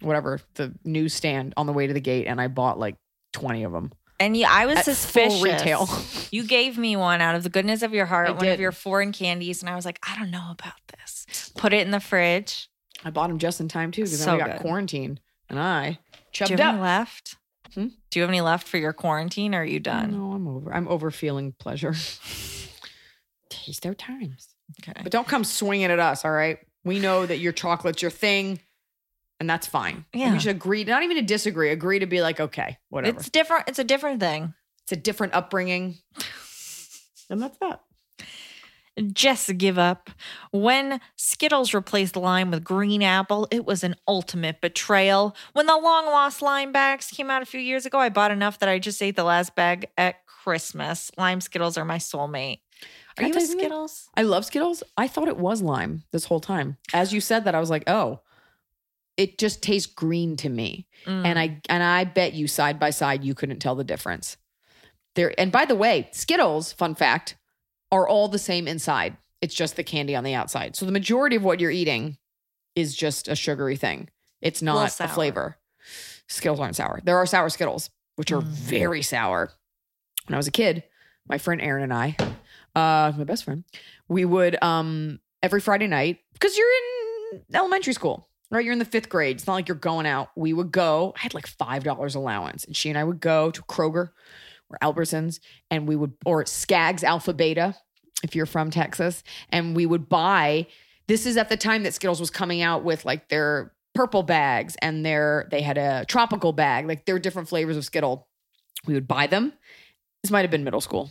[0.00, 2.94] whatever the newsstand on the way to the gate, and I bought like
[3.32, 3.90] twenty of them.
[4.20, 5.42] And yeah, I was suspicious.
[5.42, 5.88] retail.
[6.30, 8.52] You gave me one out of the goodness of your heart, I one did.
[8.52, 11.50] of your foreign candies, and I was like, I don't know about this.
[11.56, 12.68] Put it in the fridge.
[13.04, 14.60] I bought them just in time too because So then we got good.
[14.60, 15.98] quarantined, and I
[16.32, 16.80] chubbed have up.
[16.82, 17.36] left?
[17.74, 17.88] Hmm?
[18.10, 19.54] Do you have any left for your quarantine?
[19.54, 20.12] Or are you done?
[20.12, 20.72] No, I'm over.
[20.72, 21.94] I'm over feeling pleasure.
[23.50, 24.48] Taste their times.
[24.82, 25.00] Okay.
[25.02, 26.58] But don't come swinging at us, all right?
[26.84, 28.60] We know that your chocolate's your thing,
[29.40, 30.04] and that's fine.
[30.12, 30.32] Yeah.
[30.32, 33.16] we should agree, not even to disagree, agree to be like, okay, whatever.
[33.16, 33.64] It's It's, different.
[33.68, 34.54] It's a different thing.
[34.84, 35.96] It's a different upbringing.
[37.30, 37.80] and that's that.
[39.12, 40.10] Just give up.
[40.50, 45.36] When Skittles replaced lime with green apple, it was an ultimate betrayal.
[45.52, 48.58] When the long lost lime bags came out a few years ago, I bought enough
[48.58, 51.10] that I just ate the last bag at Christmas.
[51.16, 52.60] Lime Skittles are my soulmate.
[53.18, 53.40] Are you a?
[53.40, 54.08] Skittles?
[54.16, 54.82] I love Skittles.
[54.96, 56.76] I thought it was lime this whole time.
[56.92, 58.20] As you said that, I was like, oh,
[59.16, 60.86] it just tastes green to me.
[61.04, 61.26] Mm.
[61.26, 64.36] and I and I bet you side by side you couldn't tell the difference.
[65.14, 67.36] There and by the way, Skittles, fun fact,
[67.90, 69.16] are all the same inside.
[69.40, 70.76] It's just the candy on the outside.
[70.76, 72.16] So the majority of what you're eating
[72.74, 74.08] is just a sugary thing.
[74.40, 75.08] It's not a sour.
[75.08, 75.58] flavor.
[76.28, 77.00] Skittles aren't sour.
[77.04, 78.46] There are sour Skittles, which are Mm.
[78.48, 79.52] very sour.
[80.26, 80.84] When I was a kid,
[81.28, 82.16] my friend Aaron and I,
[82.74, 83.64] uh, my best friend,
[84.08, 86.68] we would um every Friday night because you're
[87.32, 88.64] in elementary school, right?
[88.64, 89.36] You're in the fifth grade.
[89.36, 90.30] It's not like you're going out.
[90.36, 91.14] We would go.
[91.16, 94.10] I had like five dollars allowance, and she and I would go to Kroger.
[94.70, 97.74] Or Albertsons, and we would, or Skaggs Alpha Beta,
[98.22, 100.66] if you're from Texas, and we would buy.
[101.06, 104.76] This is at the time that Skittles was coming out with like their purple bags
[104.82, 108.28] and their they had a tropical bag, like their different flavors of Skittle.
[108.86, 109.52] We would buy them.
[110.22, 111.10] This might have been middle school.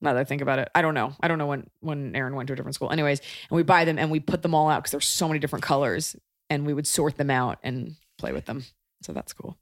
[0.00, 1.14] Now that I think about it, I don't know.
[1.20, 2.90] I don't know when when Aaron went to a different school.
[2.90, 5.38] Anyways, and we buy them and we put them all out because there's so many
[5.38, 6.16] different colors,
[6.50, 8.64] and we would sort them out and play with them.
[9.02, 9.56] So that's cool.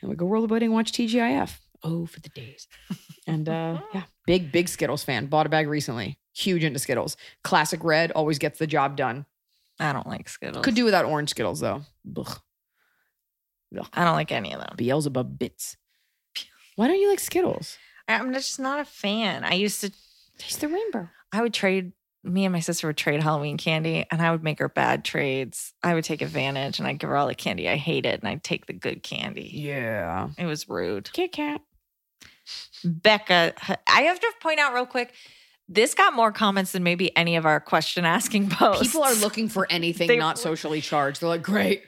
[0.00, 1.58] And we go rollerblading watch TGIF.
[1.82, 2.68] Oh, for the days.
[3.26, 5.26] and uh yeah, big big Skittles fan.
[5.26, 6.18] Bought a bag recently.
[6.34, 7.16] Huge into Skittles.
[7.42, 9.26] Classic red always gets the job done.
[9.78, 10.64] I don't like Skittles.
[10.64, 11.82] Could do without orange Skittles though.
[12.16, 12.38] Ugh.
[13.94, 14.74] I don't like any of them.
[14.76, 15.76] Beelzebub bits.
[16.76, 17.78] Why don't you like Skittles?
[18.08, 19.44] I'm just not a fan.
[19.44, 19.92] I used to,
[20.38, 21.08] Taste the rainbow.
[21.32, 21.92] I would trade,
[22.24, 25.72] me and my sister would trade Halloween candy and I would make her bad trades.
[25.82, 28.42] I would take advantage and I'd give her all the candy I hated and I'd
[28.42, 29.50] take the good candy.
[29.52, 30.30] Yeah.
[30.38, 31.12] It was rude.
[31.12, 31.60] Kit Kat.
[32.84, 33.54] Becca,
[33.88, 35.12] I have to point out real quick,
[35.68, 38.82] this got more comments than maybe any of our question asking posts.
[38.82, 41.20] People are looking for anything They- not socially charged.
[41.20, 41.82] They're like, great.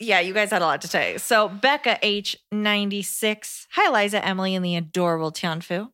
[0.00, 1.18] Yeah, you guys had a lot to say.
[1.18, 3.66] So Becca H96.
[3.72, 5.88] Hi, Liza, Emily, and the adorable Tianfu.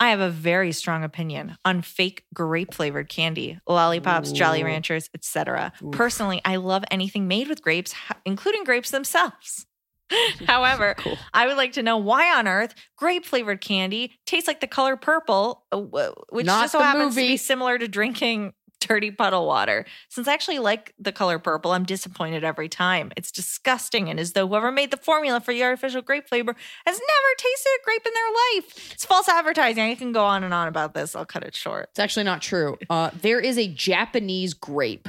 [0.00, 5.72] I have a very strong opinion on fake grape flavored candy, lollipops, Jolly Ranchers, etc.
[5.90, 9.66] Personally, I love anything made with grapes, including grapes themselves.
[10.46, 11.18] However, Cool.
[11.34, 14.96] I would like to know why on earth grape flavored candy tastes like the color
[14.96, 19.84] purple, uh, which Not just so happens to be similar to drinking dirty puddle water.
[20.08, 23.10] Since I actually like the color purple, I'm disappointed every time.
[23.16, 26.54] It's disgusting and as though whoever made the formula for the artificial grape flavor
[26.86, 28.92] has never tasted a grape in their life.
[28.92, 29.82] It's false advertising.
[29.82, 31.16] I can go on and on about this.
[31.16, 31.88] I'll cut it short.
[31.90, 32.78] It's actually not true.
[32.88, 35.08] Uh, there is a Japanese grape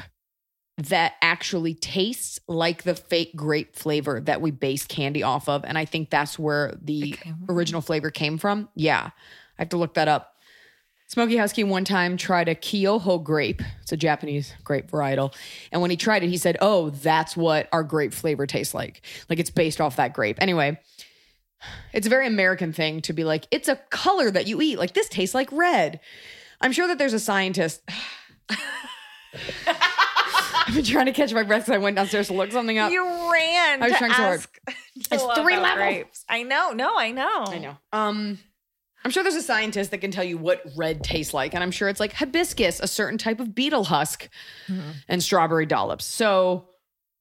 [0.88, 5.66] that actually tastes like the fake grape flavor that we base candy off of.
[5.66, 7.16] And I think that's where the
[7.50, 8.70] original flavor came from.
[8.76, 9.10] Yeah.
[9.58, 10.36] I have to look that up.
[11.08, 13.62] Smoky Husky one time tried a Kyoho grape.
[13.82, 15.34] It's a Japanese grape varietal.
[15.72, 19.02] And when he tried it, he said, Oh, that's what our grape flavor tastes like.
[19.28, 20.38] Like it's based off that grape.
[20.40, 20.80] Anyway,
[21.94, 24.80] it's a very American thing to be like, it's a color that you eat.
[24.80, 26.00] Like this tastes like red.
[26.62, 27.82] I'm sure that there's a scientist.
[30.70, 32.92] I've been trying to catch my breath because I went downstairs to look something up.
[32.92, 33.82] You ran.
[33.82, 34.40] I was to trying so hard.
[34.40, 34.60] ask
[34.96, 35.76] It's three about levels.
[35.78, 36.26] grapes.
[36.30, 36.72] I know.
[36.74, 37.44] No, I know.
[37.48, 37.78] I know.
[37.92, 38.38] Um,
[39.04, 41.72] I'm sure there's a scientist that can tell you what red tastes like, and I'm
[41.72, 44.30] sure it's like hibiscus, a certain type of beetle husk,
[45.08, 46.06] and strawberry dollops.
[46.06, 46.68] So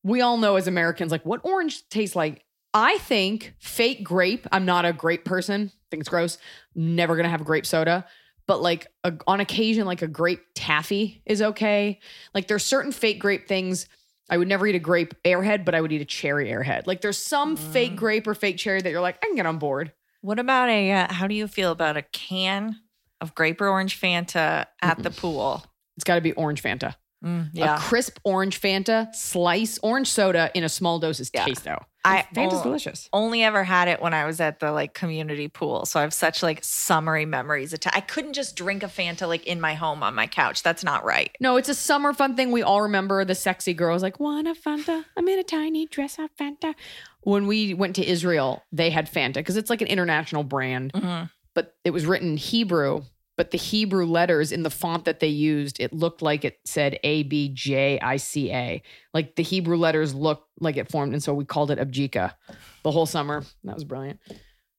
[0.03, 2.45] we all know as Americans, like what orange tastes like.
[2.75, 4.47] I think fake grape.
[4.53, 5.73] I'm not a grape person.
[5.91, 6.37] think it's gross.
[6.75, 8.05] Never gonna have grape soda.
[8.49, 12.01] But like a, on occasion, like a grape taffy is okay.
[12.35, 13.87] Like there's certain fake grape things.
[14.29, 16.87] I would never eat a grape airhead, but I would eat a cherry airhead.
[16.87, 19.59] Like there's some fake grape or fake cherry that you're like, I can get on
[19.59, 19.93] board.
[20.23, 20.91] What about a?
[20.91, 22.77] Uh, how do you feel about a can
[23.21, 25.65] of grape or orange Fanta at the pool?
[25.97, 26.97] It's got to be orange Fanta.
[27.25, 31.45] Mm, A crisp orange Fanta, slice orange soda in a small dose is Yeah.
[31.45, 31.79] taste though.
[32.05, 33.09] I Fanta's ol- delicious.
[33.13, 36.15] only ever had it when I was at the like community pool, so I have
[36.15, 37.75] such like summery memories.
[37.75, 40.63] atta- I couldn't just drink a Fanta like in my home on my couch.
[40.63, 41.35] That's not right.
[41.41, 42.53] No, it's a summer fun thing.
[42.53, 45.05] We all remember the sexy girls like, want a Fanta?
[45.17, 46.75] I'm in a tiny dress of Fanta.
[47.23, 51.31] When we went to Israel, they had Fanta because it's like an international brand, Mhm.
[51.53, 53.03] but it was written in Hebrew.
[53.39, 56.99] But the Hebrew letters in the font that they used, it looked like it said
[57.05, 58.83] A B J I C A.
[59.15, 62.35] Like the Hebrew letters looked like it formed, and so we called it Abjika
[62.83, 63.45] the whole summer.
[63.63, 64.19] That was brilliant.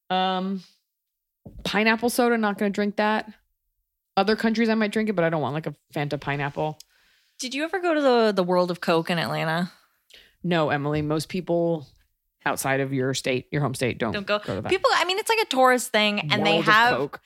[0.10, 0.62] Um,
[1.64, 3.32] pineapple soda, not going to drink that.
[4.18, 6.78] Other countries I might drink it, but I don't want like a Fanta pineapple.
[7.40, 9.72] Did you ever go to the the World of Coke in Atlanta?
[10.44, 11.02] No, Emily.
[11.02, 11.88] Most people
[12.46, 14.40] outside of your state, your home state, don't, Don't go.
[14.40, 14.70] to that.
[14.70, 16.98] People, I mean, it's like a tourist thing, and they World of have.
[16.98, 17.22] Coke.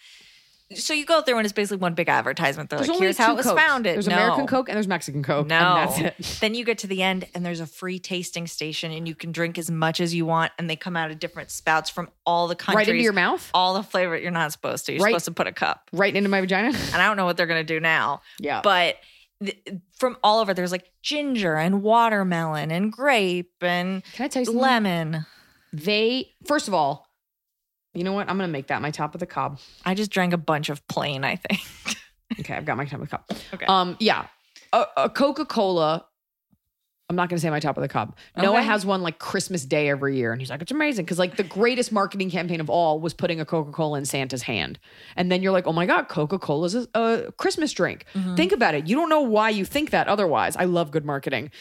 [0.76, 2.70] So you go through, and it's basically one big advertisement.
[2.70, 3.62] They're There's like, "Here's how it was Cokes.
[3.62, 4.16] founded." There's no.
[4.16, 5.48] American Coke and there's Mexican Coke.
[5.48, 6.38] No, and that's it.
[6.42, 9.32] then you get to the end, and there's a free tasting station, and you can
[9.32, 12.48] drink as much as you want, and they come out of different spouts from all
[12.48, 12.88] the countries.
[12.88, 14.18] Right into your mouth, all the flavor.
[14.18, 14.94] You're not supposed to.
[14.94, 15.12] You're Right.
[15.12, 16.68] supposed to put a cup, right into my vagina.
[16.94, 18.22] and I don't know what they're gonna do now.
[18.40, 18.98] Yeah, But
[19.44, 19.58] th-
[19.98, 24.46] from all over, there's like ginger and watermelon and grape and can I tell you
[24.46, 24.62] something?
[24.62, 25.26] lemon.
[25.72, 27.08] They first of all,
[27.94, 28.30] you know what?
[28.30, 29.60] I'm gonna make that my top of the cob.
[29.86, 31.24] I just drank a bunch of plain.
[31.24, 31.62] I think.
[32.40, 33.26] Okay, I've got my top of the cob.
[33.54, 33.66] Okay.
[33.68, 34.26] Um, yeah,
[34.72, 36.04] a, a Coca Cola.
[37.10, 38.16] I'm not gonna say my top of the cob.
[38.36, 41.36] Noah has one like Christmas Day every year, and he's like, it's amazing because like
[41.36, 44.80] the greatest marketing campaign of all was putting a Coca Cola in Santa's hand,
[45.16, 48.06] and then you're like, oh my god, Coca Cola is a, a Christmas drink.
[48.16, 48.36] Mm-hmm.
[48.36, 48.88] Think about it.
[48.88, 50.56] You don't know why you think that otherwise.
[50.56, 51.52] I love good marketing.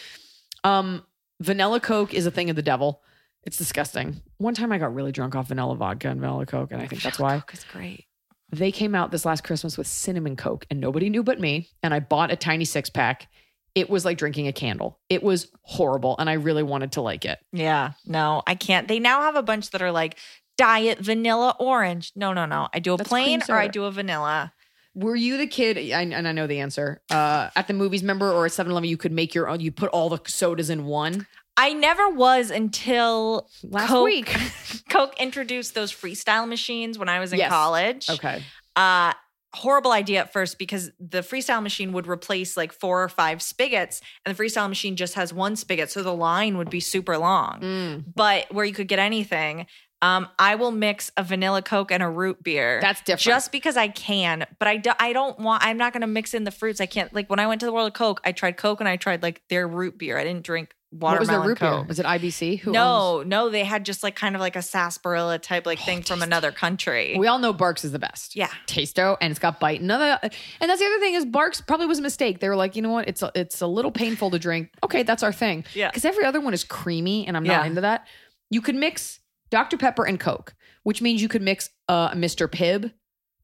[0.65, 1.05] Um,
[1.41, 3.03] vanilla Coke is a thing of the devil.
[3.45, 4.23] It's disgusting.
[4.39, 7.03] One time I got really drunk off vanilla vodka and vanilla Coke, and I think
[7.03, 7.41] that's why.
[7.41, 8.07] Coke is great.
[8.51, 11.71] They came out this last Christmas with cinnamon Coke, and nobody knew but me.
[11.83, 13.29] And I bought a tiny six pack.
[13.75, 15.01] It was like drinking a candle.
[15.09, 17.39] It was horrible, and I really wanted to like it.
[17.53, 18.87] Yeah, no, I can't.
[18.87, 20.19] They now have a bunch that are like
[20.57, 22.13] diet vanilla orange.
[22.15, 22.69] No, no, no.
[22.73, 24.53] I do a That's plain or I do a vanilla.
[24.95, 25.79] Were you the kid?
[25.79, 27.01] I, and I know the answer.
[27.11, 29.73] Uh, at the movies, member or at 7 Eleven, you could make your own, you
[29.73, 31.27] put all the sodas in one.
[31.57, 34.37] I never was until Last Coke, week.
[34.89, 37.51] Coke introduced those freestyle machines when I was in Yes.
[37.51, 38.09] college.
[38.11, 38.43] Okay.
[38.77, 39.13] Uh
[39.55, 44.01] horrible idea at first because the freestyle machine would replace like four or five spigots
[44.25, 47.61] and the freestyle machine just has one spigot so the line would be super long.
[47.61, 48.05] Mm.
[48.17, 49.67] But where you could get anything,
[50.01, 52.81] um, I will mix a vanilla Coke and a root beer.
[52.81, 53.21] That's different.
[53.25, 55.63] just because I can, but I, do, I don't want.
[55.65, 56.81] I'm not going to mix in the fruits.
[56.81, 57.13] I can't.
[57.15, 59.23] Like when I went to the World of Coke, I tried Coke and I tried
[59.23, 60.17] like their root beer.
[60.19, 61.85] I didn't drink What was watermelon their root beer?
[61.89, 62.61] Was it IBC?
[62.61, 65.79] Who owns- no, no, they had just like kind of like a sarsaparilla type like
[65.79, 67.17] thing from another country.
[67.19, 68.37] We all know Barq's is the best.
[68.37, 68.51] Yeah.
[68.67, 69.81] Tasto, and it's got bite.
[69.81, 72.41] Another, and that's the other thing is Barq's probably was a mistake.
[72.41, 73.09] They were like, you know what?
[73.09, 74.69] It's a, it's a little painful to drink.
[74.85, 75.65] Okay, that's our thing.
[75.75, 75.89] Yeah.
[75.89, 77.67] Because every other one is creamy, and I'm not Yeah.
[77.67, 78.07] into that.
[78.51, 82.47] You could mix Dr Pepper and Coke, which means you could mix uh, a Mr
[82.49, 82.93] Pibb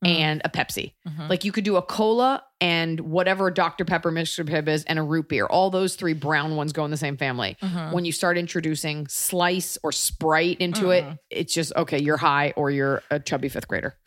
[0.02, 0.92] and a Pepsi.
[1.08, 1.28] Mhm.
[1.28, 5.02] Like you could do a cola and whatever Dr Pepper, Mr Pibb is, and a
[5.02, 5.46] root beer.
[5.46, 7.56] All those three brown ones go in the same family.
[7.62, 7.92] Mhm.
[7.92, 11.18] When you start introducing Slice or Sprite into it, Mhm.
[11.30, 11.98] it's just okay.
[12.00, 13.96] You're high or you're a chubby fifth grader.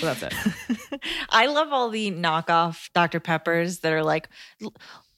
[0.00, 0.32] So that's it.
[1.30, 3.20] I love all the knockoff Dr.
[3.20, 4.28] Peppers that are like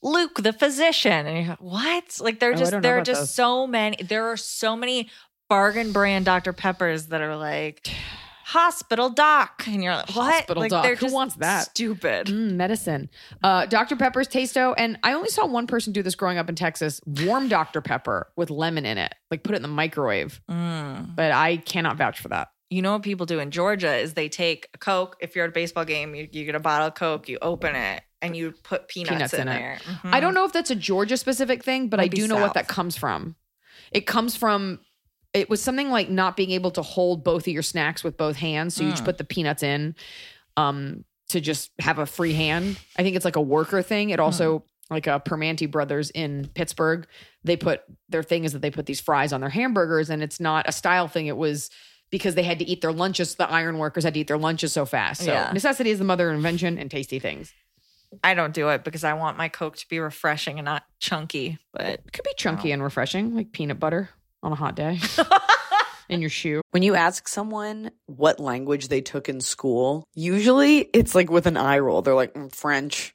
[0.03, 1.27] Luke the physician.
[1.27, 2.19] And you're like, what?
[2.21, 3.35] Like they're Oh, just don't there are just those.
[3.35, 5.09] so many there are so many
[5.49, 6.53] bargain brand Dr.
[6.53, 7.89] Peppers that are like
[8.45, 9.65] hospital doc.
[9.67, 10.35] And you're like, what?
[10.35, 10.87] Hospital like, doc.
[10.99, 11.65] Who wants that?
[11.65, 12.27] Stupid.
[12.29, 13.09] Mm, medicine.
[13.43, 13.97] Uh, Dr.
[13.97, 14.75] Pepper's Tasto.
[14.77, 17.81] And I only saw one person do this growing up in Texas warm Dr.
[17.81, 20.41] Pepper with lemon in it, like put it in the microwave.
[20.51, 21.17] Mm.
[21.17, 22.49] But I cannot vouch for that.
[22.71, 25.17] You know what people do in Georgia is they take a Coke.
[25.21, 27.77] If you're at a baseball game, you, you get a bottle of Coke, you open
[27.77, 29.79] it, and you put peanuts, Peanuts in, in there.
[30.05, 32.69] I don't know if that's a Georgia specific thing, but I do know what that
[32.69, 33.37] comes from.
[33.93, 34.81] It comes from,
[35.35, 38.37] it was something like not being able to hold both of your snacks with both
[38.37, 38.75] hands.
[38.75, 39.07] So you just hmm.
[39.07, 39.97] put the peanuts in
[40.57, 42.79] um, to just have a free hand.
[42.97, 44.11] I think it's like a worker thing.
[44.11, 44.95] It also, hmm.
[44.95, 47.09] like uh, a Primanti brothers in Pittsburgh,
[47.43, 50.39] they put their thing is that they put these fries on their hamburgers and it's
[50.39, 51.27] not a style thing.
[51.27, 51.69] It was
[52.11, 53.35] because they had to eat their lunches.
[53.35, 55.23] The iron workers had to eat their lunches so fast.
[55.23, 55.51] So Yeah.
[55.53, 57.53] necessity is the mother of invention and tasty things.
[58.23, 61.59] I don't do it because I want my Coke to be refreshing and not chunky.
[61.73, 64.11] But It could be chunky and refreshing, like peanut butter
[64.45, 65.01] on a hot day
[66.09, 66.61] in your shoe.
[66.71, 71.57] When you ask someone what language they took in school, usually it's like with an
[71.57, 72.03] eye roll.
[72.03, 73.15] They're like, "Mm, French.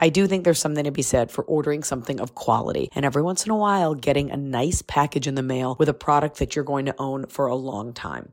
[0.00, 3.22] I do think there's something to be said for ordering something of quality and every
[3.22, 6.54] once in a while getting a nice package in the mail with a product that
[6.54, 8.32] you're going to own for a long time.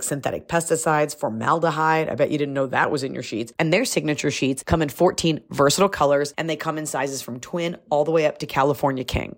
[0.01, 2.09] like synthetic pesticides, formaldehyde.
[2.09, 3.53] I bet you didn't know that was in your sheets.
[3.59, 7.39] And their signature sheets come in 14 versatile colors and they come in sizes from
[7.39, 9.37] twin all the way up to California King.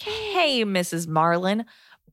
[0.00, 1.06] Hey, Mrs.
[1.06, 1.64] Marlin.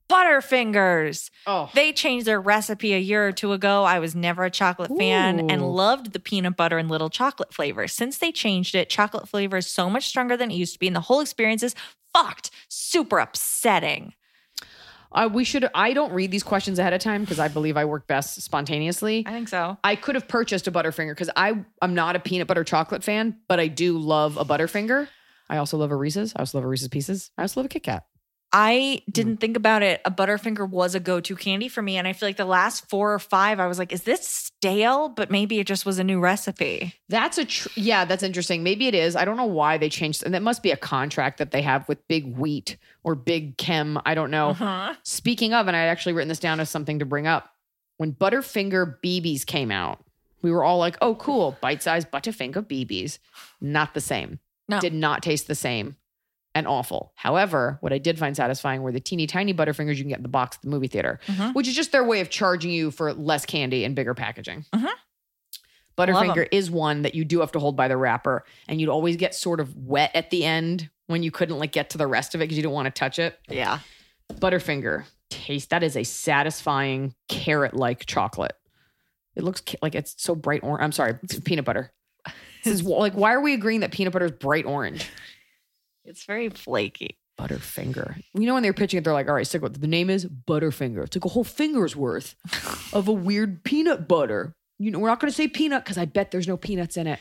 [0.08, 1.30] Butterfingers.
[1.48, 3.82] Oh, They changed their recipe a year or two ago.
[3.82, 7.88] I was never a chocolate fan and loved the peanut butter and little chocolate flavor.
[7.88, 10.86] Since they changed it, chocolate flavor is so much stronger than it used to be,
[10.86, 11.74] and the whole experience is
[12.14, 12.50] fucked.
[12.68, 14.14] Super upsetting.
[15.10, 15.68] uh, we should.
[15.74, 19.24] I don't read these questions ahead of time because I believe I work best spontaneously.
[19.26, 19.76] I think so.
[19.82, 23.38] I could have purchased a Butterfinger because I I'm not a peanut butter chocolate fan,
[23.48, 25.08] but I do love a Butterfinger.
[25.48, 26.32] I also love a Reese's.
[26.36, 27.30] I also love a Reese's Pieces.
[27.38, 28.06] I also love a Kit Kat.
[28.52, 30.00] I didn't think about it.
[30.04, 31.98] A Butterfinger was a go to candy for me.
[31.98, 35.08] And I feel like the last four or five, I was like, is this stale?
[35.08, 36.94] But maybe it just was a new recipe.
[37.08, 38.62] That's a tr- yeah, that's interesting.
[38.62, 39.14] Maybe it is.
[39.16, 41.86] I don't know why they changed, and that must be a contract that they have
[41.88, 44.00] with Big Wheat or Big Chem.
[44.06, 44.50] I don't know.
[44.50, 44.94] Uh-huh.
[45.02, 47.50] Speaking of, and I actually written this down as something to bring up.
[47.98, 50.02] When Butterfinger BBs came out,
[50.40, 53.18] we were all like, "Oh, cool, bite-sized Butterfinger BBs."
[53.60, 54.38] Not the same.
[54.68, 54.80] No.
[54.80, 55.96] Did not taste the same,
[56.54, 57.12] and awful.
[57.14, 60.22] However, what I did find satisfying were the teeny tiny Butterfingers you can get in
[60.22, 61.54] the box at the movie theater, Mhm.
[61.54, 64.64] which is just their way of charging you for less candy and bigger packaging.
[64.74, 64.88] Mhm.
[65.96, 69.16] Butterfinger is one that you do have to hold by the wrapper, and you'd always
[69.16, 72.34] get sort of wet at the end when you couldn't like get to the rest
[72.34, 73.38] of it because you didn't want to touch it.
[73.48, 73.78] Yeah.
[74.34, 78.56] Butterfinger taste that is a satisfying carrot-like chocolate.
[79.36, 80.82] It looks ca- like it's so bright orange.
[80.82, 81.92] I'm sorry, it's peanut butter.
[82.66, 85.08] This is like why are we agreeing that peanut butter is bright orange?
[86.04, 87.16] It's very flaky.
[87.38, 88.22] Butterfinger.
[88.34, 89.80] You know when they're pitching it, they're like, "All right, stick with it.
[89.80, 91.04] the name is Butterfinger.
[91.04, 92.34] It's like a whole finger's worth
[92.92, 94.52] of a weird peanut butter.
[94.78, 97.06] You know, we're not going to say peanut because I bet there's no peanuts in
[97.06, 97.18] it.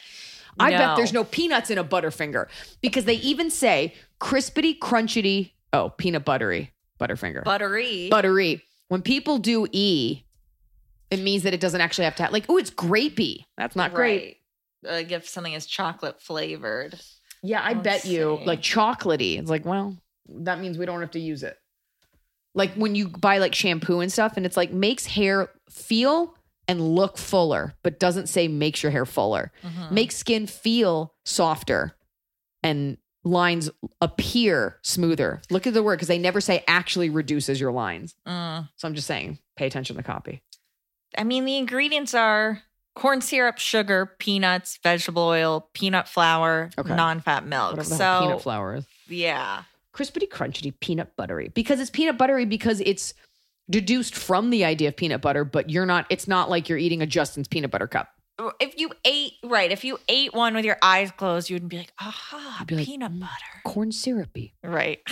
[0.59, 2.47] I bet there's no peanuts in a Butterfinger
[2.81, 5.51] because they even say crispity, crunchity.
[5.73, 7.43] Oh, peanut buttery Butterfinger.
[7.43, 8.09] Buttery.
[8.09, 8.63] buttery.
[8.87, 10.23] When people do e,
[11.11, 13.45] it means that it doesn't actually have to have like, oh, it's grapey.
[13.57, 14.23] That's not great.
[14.23, 14.37] Right.
[14.85, 16.99] Like if something is chocolate flavored.
[17.43, 19.37] Yeah, I Let's bet you like chocolatey.
[19.39, 21.57] It's like, well, that means we don't have to use it.
[22.53, 26.35] Like when you buy like shampoo and stuff, and it's like makes hair feel
[26.67, 29.51] and look fuller, but doesn't say makes your hair fuller.
[29.91, 31.95] Makes skin feel softer
[32.63, 33.69] and lines
[34.01, 35.41] appear smoother.
[35.49, 38.15] Look at the word because they never say actually reduces your lines.
[38.27, 38.69] Mm.
[38.75, 40.41] So I'm just saying, pay attention to the copy.
[41.17, 42.61] I mean, the ingredients are
[42.95, 46.95] corn syrup, sugar, peanuts, vegetable oil, peanut flour, Okay.
[46.95, 47.83] non-fat milk.
[47.83, 48.85] So peanut flour is.
[49.07, 53.13] yeah, crispity crunchity peanut buttery because it's peanut buttery because it's
[53.69, 57.01] deduced from the idea of peanut butter but you're not it's not like you're eating
[57.01, 58.09] a justin's peanut butter cup
[58.59, 61.77] if you ate right, if you ate one with your eyes closed, you would be
[61.77, 63.61] like, aha, I'd be peanut "Mm." butter.
[63.63, 64.99] corn syrupy Right.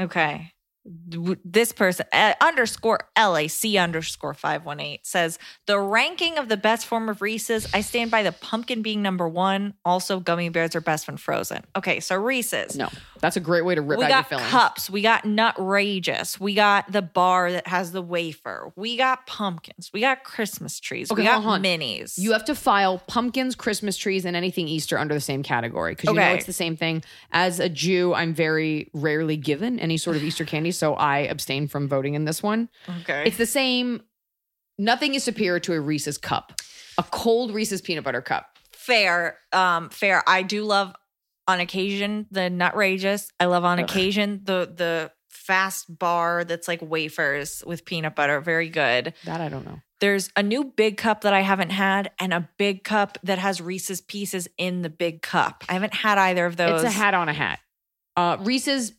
[0.00, 0.50] okay.
[0.84, 7.22] This person uh, underscore LAC underscore 518 says the ranking of the best form of
[7.22, 7.68] Reese's.
[7.72, 9.74] I stand by the pumpkin being number one.
[9.84, 11.64] Also, gummy bears are best when frozen.
[11.76, 12.76] Okay, so Reese's.
[12.76, 12.88] no
[13.20, 14.90] that's a great way to rip we out got your fillings cups.
[14.90, 16.40] We got nutrageous.
[16.40, 18.72] We got the bar that has the wafer.
[18.74, 19.90] We got pumpkins.
[19.92, 21.08] We got Christmas trees.
[21.08, 21.62] Okay, we got on.
[21.62, 22.18] minis.
[22.18, 26.08] you have to file pumpkins christmas trees and anything easter under the same category because
[26.08, 30.16] you know it's the same thing as a jew i'm very rarely given any sort
[30.16, 32.68] of easter candy so i abstain from voting in this one
[33.00, 33.24] okay.
[33.26, 34.02] It's the same.
[34.78, 36.60] Nothing is superior to a Reese's cup,
[36.98, 38.58] a cold Reese's peanut butter cup.
[38.72, 39.38] fair.
[39.52, 40.22] Um, fair.
[40.26, 40.94] I do love
[41.46, 43.28] on occasion the nutrageous.
[43.38, 43.84] I love on Ugh.
[43.84, 48.40] occasion the the fast bar that's like wafers with peanut butter.
[48.40, 49.14] Very good.
[49.24, 49.80] That I don't know.
[50.00, 53.60] There's a new big cup that I haven't had, and a big cup that has
[53.60, 55.64] Reese's pieces in the big cup.
[55.68, 56.82] I haven't had either of those.
[56.82, 57.60] It's a hat on a hat.
[58.16, 58.94] Uh, Reese's.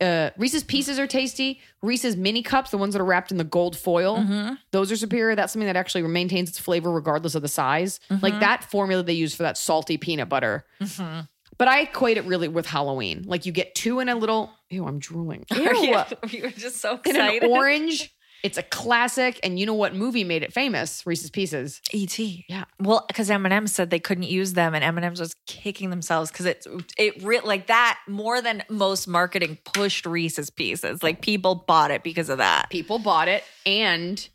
[0.00, 1.60] Uh, Reese's Pieces are tasty.
[1.82, 4.58] Reese's mini cups, the ones that are wrapped in the gold foil, Mhm.
[4.70, 5.34] those are superior.
[5.34, 8.00] That's something that actually maintains its flavor regardless of the size.
[8.10, 8.40] Like Mhm.
[8.40, 10.64] that formula they use for that salty peanut butter.
[10.80, 11.28] Mhm.
[11.58, 13.24] But I equate it really with Halloween.
[13.26, 14.50] Like you get two in a little.
[14.70, 15.44] Ew, I'm drooling.
[15.54, 16.02] Ew.
[16.30, 17.42] You were just so excited.
[17.42, 18.12] in an orange.
[18.42, 21.06] It's a classic, and you know what movie made it famous?
[21.06, 21.80] Reese's Pieces.
[21.92, 22.44] E.T.
[22.48, 22.64] Yeah.
[22.80, 26.66] Well, because M&M said they couldn't use them, and M&M's was kicking themselves because it's
[26.98, 31.02] it re- like that more than most marketing pushed Reese's Pieces.
[31.02, 32.68] Like people bought it because of that.
[32.70, 34.28] People bought it, and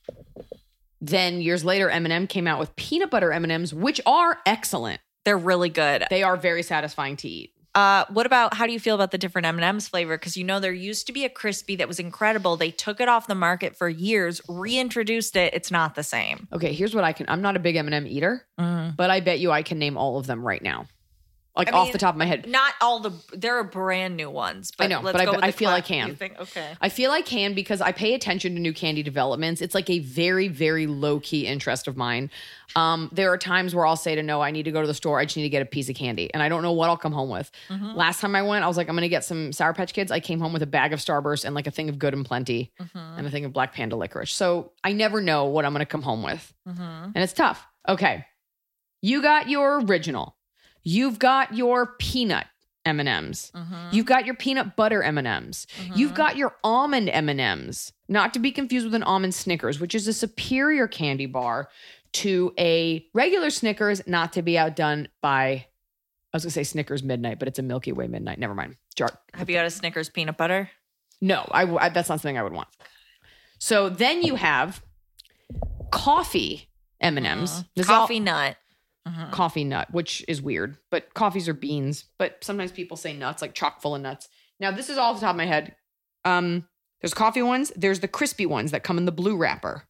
[1.01, 5.01] then years later, M&M came out with peanut butter M and M's, which are excellent.
[5.25, 6.05] They're really good.
[6.09, 7.51] They are very satisfying to eat.
[7.77, 10.17] Uh, what about how do you feel about the different M and M's flavor?
[10.17, 12.57] Because you know there used to be a crispy that was incredible.
[12.57, 15.53] They took it off the market for years, reintroduced it.
[15.53, 16.47] It's not the same.
[16.51, 17.27] Okay, here's what I can.
[17.29, 20.25] I'm not a big M&M eater, but I bet you I can name all of
[20.25, 20.87] them right now,
[21.57, 22.47] like I off the top of my head.
[22.47, 24.71] Not all the there are brand new ones.
[24.77, 26.15] But I know, let's but I go bet- with the I feel I can.
[26.15, 26.73] Think okay?
[26.81, 29.61] I feel I can because I pay attention to new candy developments.
[29.61, 32.29] It's like a very, very low key interest of mine.
[32.75, 34.93] Um, there are times where I'll say to no, I need to go to the
[34.93, 35.19] store.
[35.19, 36.97] I just need to get a piece of candy, and I don't know what I'll
[36.97, 37.49] come home with.
[37.69, 37.93] Mm-hmm.
[37.95, 40.11] Last time I went, I was like, I'm gonna get some Sour Patch Kids.
[40.11, 42.25] I came home with a bag of Starburst and like a thing of Good and
[42.25, 42.97] Plenty Mm-hmm.
[43.17, 44.33] and a thing of Black Panda licorice.
[44.33, 46.81] So I never know what I'm gonna come home with, Mm-hmm.
[46.81, 47.65] and it's tough.
[47.87, 48.25] Okay,
[49.01, 50.36] you got your original.
[50.87, 52.47] You've got your peanut
[52.85, 53.51] M and M's.
[53.53, 53.89] Mm-hmm.
[53.91, 55.67] You've got your peanut butter M and M's.
[55.93, 57.91] You've got your almond M and M's.
[58.07, 61.67] Not to be confused with an almond Snickers, which is a superior candy bar
[62.13, 64.07] to a regular Snickers.
[64.07, 65.67] Not to be outdone by, I
[66.31, 68.39] was gonna say Snickers Midnight, but it's a Milky Way Midnight.
[68.39, 68.77] Never mind.
[68.95, 69.09] Jar.
[69.33, 70.69] Have you got a Snickers peanut butter?
[71.19, 72.69] No, I, I that's not something I would want.
[73.59, 74.81] So then you have
[75.91, 76.69] coffee
[77.01, 77.65] M and M's.
[77.81, 78.55] Coffee nut.
[79.31, 82.05] Coffee nut, which is weird, but coffees are beans.
[82.17, 84.27] But sometimes people say nuts, like chock full of nuts.
[84.59, 85.75] Now, this is all off the top of my head.
[86.25, 86.67] Um,
[87.01, 87.71] there's coffee ones.
[87.75, 89.83] There's the crispy ones that come in the blue wrapper.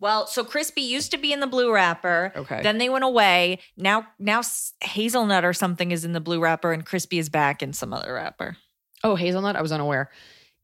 [0.00, 2.32] Well, so crispy used to be in the blue wrapper.
[2.36, 2.62] Okay.
[2.62, 3.58] Then they went away.
[3.76, 4.42] Now, now
[4.80, 8.14] hazelnut or something is in the blue wrapper, and crispy is back in some other
[8.14, 8.56] wrapper.
[9.02, 9.56] Oh, hazelnut.
[9.56, 10.10] I was unaware.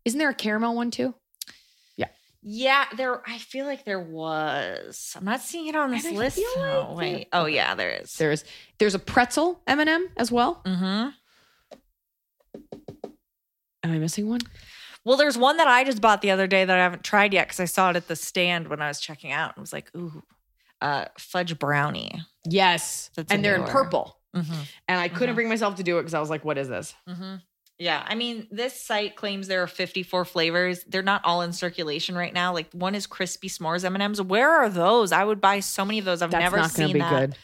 [0.04, 1.14] Isn't there a caramel one too?
[2.46, 3.22] Yeah, there.
[3.26, 5.14] I feel like there was.
[5.16, 6.36] I'm not seeing it on this list.
[6.36, 7.12] feel Oh, wait.
[7.32, 8.12] there- Oh, yeah, there is.
[8.16, 8.44] There's
[8.78, 10.60] there's a pretzel M and m as well.
[10.66, 11.08] Mm-hmm.
[13.82, 14.40] Am I missing one?
[15.04, 17.46] Well, there's one that I just bought the other day that I haven't tried yet
[17.48, 19.90] because I saw it at the stand when I was checking out and was like,
[19.96, 20.22] ooh,
[20.80, 22.22] uh, fudge brownie.
[22.48, 24.18] Yes, That's and they're in purple.
[24.34, 24.54] Mm-hmm.
[24.88, 25.36] And I couldn't Mhm.
[25.36, 27.36] bring myself to do it because I was like, "What is this?" Mm-hmm.
[27.78, 30.84] Yeah, I mean, this site claims there are 54 flavors.
[30.84, 32.52] They're not all in circulation right now.
[32.54, 34.22] Like one is crispy s'mores M and M's.
[34.22, 35.10] Where are those?
[35.10, 36.22] I would buy so many of those.
[36.22, 37.10] I've That's never not seen be that.
[37.30, 37.36] good.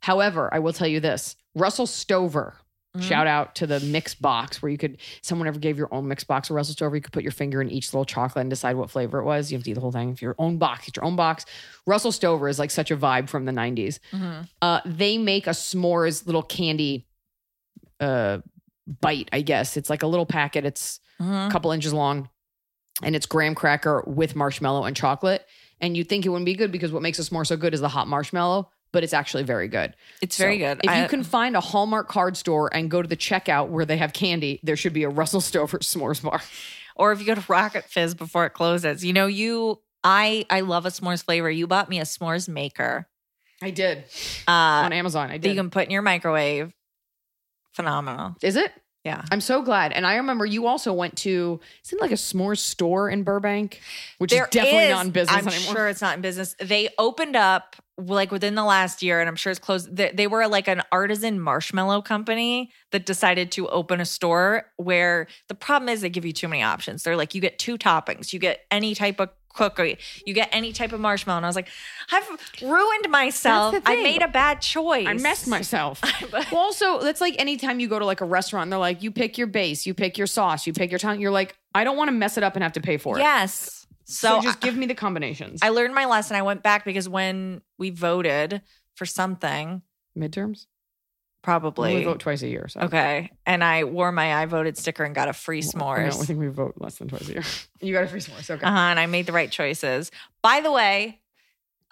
[0.00, 2.56] However, I will tell you this: Russell Stover.
[2.96, 3.02] Mhm.
[3.02, 4.96] Shout out to the mix box where you could.
[5.20, 6.96] Someone ever gave your own mix box of Russell Stover.
[6.96, 9.52] You could put your finger in each little chocolate and decide what flavor it was.
[9.52, 10.08] You have to eat the whole thing.
[10.10, 11.44] If your own box, get your own box.
[11.86, 14.00] Russell Stover is like such a vibe from the '90s.
[14.12, 14.48] Mhm.
[14.62, 17.06] Uh, they make a s'mores little candy
[18.00, 18.38] uh,
[18.86, 19.28] bite.
[19.32, 20.64] I guess it's like a little packet.
[20.64, 21.48] It's Mhm.
[21.48, 22.28] a couple inches long,
[23.02, 25.46] and it's graham cracker with marshmallow and chocolate.
[25.80, 27.80] And you'd think it wouldn't be good because what makes us more so good is
[27.80, 29.94] the hot marshmallow, but it's actually very good.
[30.22, 30.80] It's very good.
[30.82, 33.84] If I- you can find a Hallmark card store and go to the checkout where
[33.84, 36.40] they have candy, there should be a Russell Stover s'mores bar.
[36.94, 40.60] or if you go to Rocket Fizz before it closes, you know, you, I, I
[40.60, 41.50] love a s'mores flavor.
[41.50, 43.08] You bought me a s'mores maker
[43.62, 44.04] I did
[44.46, 44.50] uh,
[44.84, 45.30] on Amazon.
[45.30, 46.72] I that you can put in your microwave.
[47.76, 48.34] Phenomenal.
[48.42, 48.72] Is it?
[49.04, 49.22] Yeah.
[49.30, 49.92] I'm so glad.
[49.92, 51.60] And I remember you also went to
[51.92, 53.80] it like a s'mores store in Burbank,
[54.18, 55.52] which There is definitely is- not in business anymore.
[55.52, 55.74] I'm anymore.
[55.76, 56.56] sure it's not in business.
[56.60, 59.94] They opened up like within the last year, and I'm sure it's closed.
[59.94, 65.28] They, they were like an artisan marshmallow company that decided to open a store where
[65.48, 67.04] the problem is they give you too many options.
[67.04, 70.72] They're like, you get two toppings, you get any type of cookie, you get any
[70.72, 71.38] type of marshmallow.
[71.38, 71.68] And I was like,
[72.12, 72.28] I've
[72.62, 73.74] ruined myself.
[73.84, 75.06] I made a bad choice.
[75.08, 76.00] I messed myself.
[76.32, 79.38] well, also, that's like anytime you go to like a restaurant, they're like, you pick
[79.38, 81.20] your base, you pick your sauce, you pick your time.
[81.20, 83.22] You're like, I don't want to mess it up and have to pay for it.
[83.22, 83.86] Yes.
[84.04, 85.60] So, So, just give me the combinations.
[85.62, 86.36] I learned my lesson.
[86.36, 88.62] I went back because when we voted
[88.94, 89.82] for something,
[90.16, 90.66] Midterms?
[91.46, 92.66] Probably We vote twice a year.
[92.66, 92.80] So.
[92.80, 93.30] Okay.
[93.46, 96.20] And I wore my I voted sticker and got a free No, s'mores.
[96.20, 97.42] I think we vote less than twice a year.
[97.80, 98.50] you got a free s'mores.
[98.50, 98.66] Okay.
[98.66, 100.10] uh-huh, and I made the right choices.
[100.42, 101.20] By the way,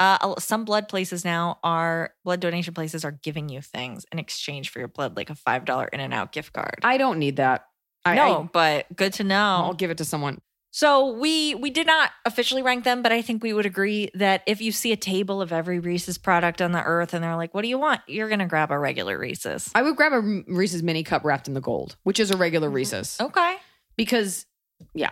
[0.01, 4.71] uh, some blood places now are blood donation places are giving you things in exchange
[4.71, 6.81] for your blood, like a five dollar In and Out gift card.
[6.83, 7.67] I don't need that.
[8.05, 9.37] I, no, but good to know.
[9.37, 10.41] I'll give it to someone.
[10.77, 14.43] So we we did not officially rank them, but I think we would agree that
[14.45, 17.55] if you see a table of every Reese's product on the earth and they're like,
[17.55, 19.71] "What do you want?" You're gonna grab a regular Reese's.
[19.77, 22.67] I would grab a Reese's mini cup wrapped in the gold, which is a regular
[22.67, 22.75] mm-hmm.
[22.75, 23.17] Reese's.
[23.21, 23.55] Okay.
[23.97, 24.47] Because,
[24.95, 25.11] yeah,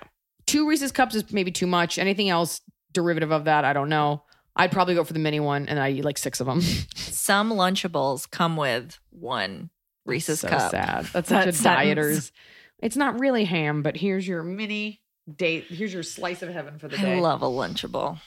[0.49, 1.97] two Reese's cups is maybe too much.
[1.97, 2.61] Anything else
[2.91, 4.25] derivative of that, I don't know.
[4.57, 6.61] I'd probably go for the mini one and I eat like six of them.
[6.97, 9.71] Some Lunchables come with one
[10.07, 10.73] Reese's so cup.
[10.73, 11.05] sad.
[11.13, 11.63] That's That such a sentence.
[11.63, 12.33] dieter's.
[12.81, 15.02] It's not really ham, but here's your mini
[15.37, 15.65] date.
[15.69, 17.17] Here's your slice of heaven for the day.
[17.19, 18.21] I love a Lunchable.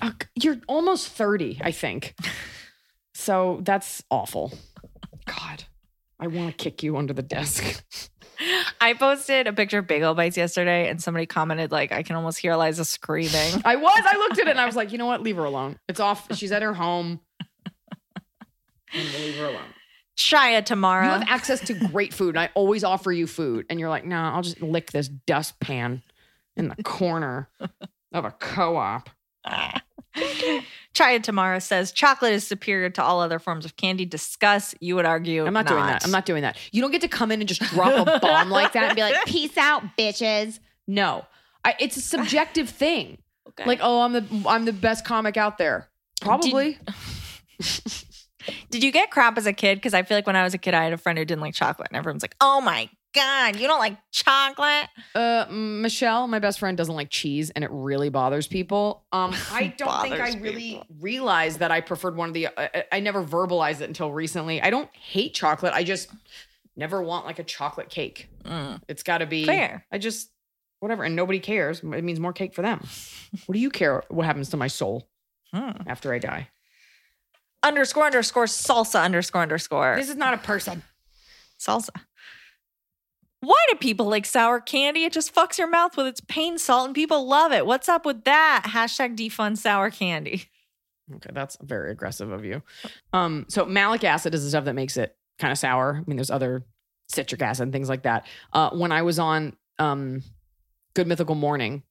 [0.00, 2.14] Uh, you're almost 30, I think.
[3.18, 4.52] So that's awful.
[5.24, 5.64] God,
[6.20, 7.82] I want to kick you under the desk.
[8.80, 12.38] I posted a picture of Bagel Bites yesterday, and somebody commented like, "I can almost
[12.38, 14.02] hear Eliza screaming." I was.
[14.04, 15.22] I looked at it and I was like, you know what?
[15.22, 15.78] Leave her alone.
[15.88, 16.36] It's off.
[16.36, 17.20] She's at her home.
[18.92, 19.74] And we'll leave her alone.
[20.18, 21.06] Shia tomorrow.
[21.06, 24.04] You have access to great food, and I always offer you food, and you're like,
[24.04, 26.02] "No, I'll just lick this dustpan
[26.56, 27.48] in the corner
[28.12, 29.10] of a co-op."
[30.94, 34.04] Chaya tomorrow says chocolate is superior to all other forms of candy.
[34.04, 34.74] Discuss.
[34.80, 35.46] You would argue.
[35.46, 36.04] I'm not, doing that.
[36.04, 36.56] I'm not doing that.
[36.72, 39.02] You don't get to come in and just drop a bomb like that and be
[39.02, 41.26] like, "Peace out, bitches." No,
[41.64, 43.18] I, it's a subjective thing.
[43.48, 43.64] Okay.
[43.66, 45.88] Like, oh, I'm the I'm the best comic out there.
[46.20, 46.78] Probably.
[48.70, 49.76] Did you get crap as a kid?
[49.76, 51.42] Because I feel like when I was a kid, I had a friend who didn't
[51.42, 56.38] like chocolate, and everyone's like, "Oh my god, you don't like chocolate?" Uh, Michelle, my
[56.38, 59.04] best friend, doesn't like cheese, and it really bothers people.
[59.10, 60.86] Um, I don't think I really people.
[61.00, 62.48] realized that I preferred one of the.
[62.56, 64.62] I, I never verbalized it until recently.
[64.62, 65.72] I don't hate chocolate.
[65.74, 66.10] I just
[66.76, 68.28] never want like a chocolate cake.
[68.44, 68.80] Mm.
[68.86, 69.84] It's got to be Fair.
[69.90, 70.30] I just
[70.80, 71.80] whatever, and nobody cares.
[71.80, 72.86] It means more cake for them.
[73.46, 74.02] what do you care?
[74.08, 75.08] What happens to my soul
[75.54, 75.70] Hmm.
[75.86, 76.48] after I die?
[77.62, 80.82] Underscore underscore salsa underscore underscore This is not a person.
[81.58, 81.88] salsa.
[83.40, 85.04] Why do people like sour candy?
[85.04, 87.66] It just fucks your mouth with its pain salt, and people love it.
[87.66, 88.64] What's up with that?
[88.68, 90.44] Hashtag defund sour candy.
[91.14, 92.62] Okay, that's very aggressive of you.
[93.12, 95.96] Um, so malic acid is the stuff that makes it kind of sour.
[96.00, 96.64] I mean, there's other
[97.08, 98.26] citric acid and things like that.
[98.52, 100.22] Uh, when I was on um,
[100.94, 101.84] Good Mythical Morning,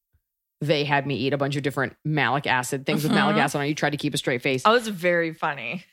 [0.60, 3.40] they had me eat a bunch of different malic acid things with malic Mhm.
[3.42, 3.66] acid on.
[3.66, 3.70] it.
[3.70, 4.64] You try to keep a straight face.
[4.66, 5.86] Oh, it's very funny.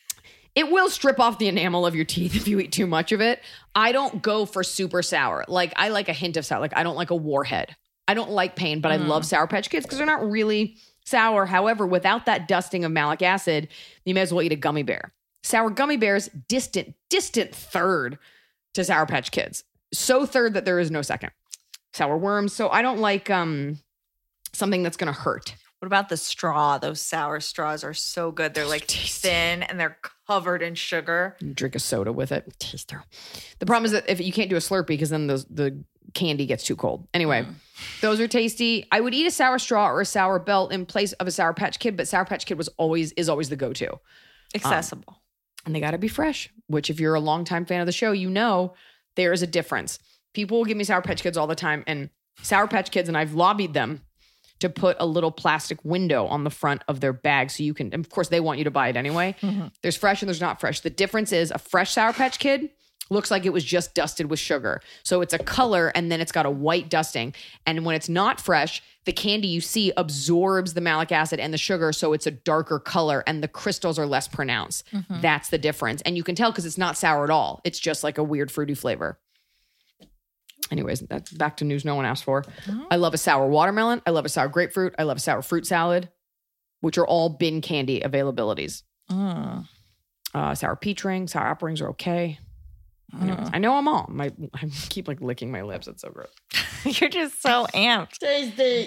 [0.55, 3.21] It will strip off the enamel of your teeth if you eat too much of
[3.21, 3.41] it.
[3.75, 5.45] I don't go for super sour.
[5.49, 6.61] Like I like a hint of sour.
[6.61, 7.77] Like I don't like a warhead.
[8.09, 10.77] I don't like pain, but I love Sour Patch Kids because they're not really
[11.07, 11.47] sour.
[11.47, 13.69] However, without that dusting of malic acid,
[14.05, 15.13] you may as well eat a gummy bear.
[15.45, 18.19] Sour gummy bears, distant, distant third
[18.75, 19.65] to Sour Patch Kids.
[19.95, 21.31] So third that there is no second.
[21.95, 22.53] Sour worms.
[22.53, 23.79] So I don't like um
[24.53, 25.55] something that's gonna hurt.
[25.79, 26.79] What about the straw?
[26.79, 28.55] Those sour straws are so good.
[28.55, 29.99] They're like thin and they're
[30.33, 31.37] covered in sugar.
[31.41, 32.53] You drink a soda with it.
[32.59, 33.05] Taster.
[33.59, 36.47] The problem is that if you can't do a Slurpee because then the the candy
[36.47, 37.07] gets too cold.
[37.15, 37.55] Anyway, mm.
[38.01, 38.87] those are tasty.
[38.93, 41.55] I would eat a sour straw or a sour belt in place of a Sour
[41.55, 43.99] Patch Kid, but Sour Patch Kid was always is always the go to, um,
[44.55, 45.23] Accessible.
[45.65, 46.51] and they got to be fresh.
[46.67, 48.75] Which, if you're a longtime fan of the show, you know
[49.17, 49.99] there is a difference.
[50.35, 52.11] People will give me Sour Patch Kids all the time, and
[52.43, 54.03] Sour Patch Kids, and I've lobbied them
[54.61, 57.93] to put a little plastic window on the front of their bag so you can.
[57.93, 59.35] And of course, they want you to buy it anyway.
[59.41, 59.69] Mm-hmm.
[59.83, 60.81] There's fresh and there's not fresh.
[60.81, 62.71] The difference is a fresh Sour Patch Kid
[63.11, 64.81] looks like it was just dusted with sugar.
[65.03, 67.35] So it's a color and then it's got a white dusting.
[67.67, 71.59] And when it's not fresh, the candy you see absorbs the malic acid and the
[71.59, 71.93] sugar.
[71.93, 74.87] So it's a darker color and the crystals are less pronounced.
[74.93, 75.21] Mm-hmm.
[75.21, 76.03] That's the difference.
[76.03, 77.61] And you can tell because it's not sour at all.
[77.65, 79.19] It's just like a weird fruity flavor.
[80.71, 82.45] Anyways, that's back to news no one asked for.
[82.91, 84.01] I love a sour watermelon.
[84.07, 84.95] I love a sour grapefruit.
[84.99, 86.09] I love a sour fruit salad,
[86.81, 88.83] which are all bin candy availabilities.
[89.11, 89.67] Mm.
[90.35, 92.39] Uh, sour peach ring, sour apple rings are okay.
[93.21, 94.07] Anyways, I know I'm all.
[94.09, 95.87] My I keep like licking my lips.
[95.87, 96.31] It's so gross.
[97.01, 98.19] You're just so amped.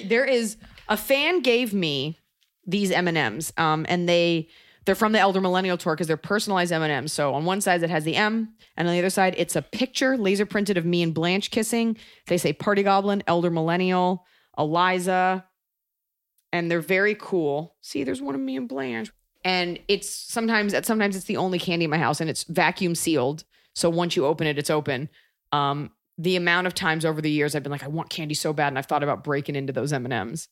[0.10, 0.58] There is
[0.90, 2.18] a fan gave me
[2.66, 4.48] these M and M's, um, and they
[4.86, 7.14] they're from the Elder Millennial Tour because they're personalized M and M's.
[7.14, 9.62] So on one side it has the M, and on the other side it's a
[9.62, 11.98] picture laser printed of me and Blanche kissing.
[12.28, 14.26] They say Party Goblin, Elder Millennial,
[14.58, 15.46] Eliza,
[16.54, 17.76] and they're very cool.
[17.82, 19.12] See, there's one of me and Blanche,
[19.44, 23.44] and it's sometimes sometimes it's the only candy in my house, and it's vacuum sealed.
[23.74, 25.10] So once you open it, it's open.
[25.52, 28.54] Um, the amount of times over the years I've been like, I want candy so
[28.54, 30.48] bad, and I've thought about breaking into those M and M's,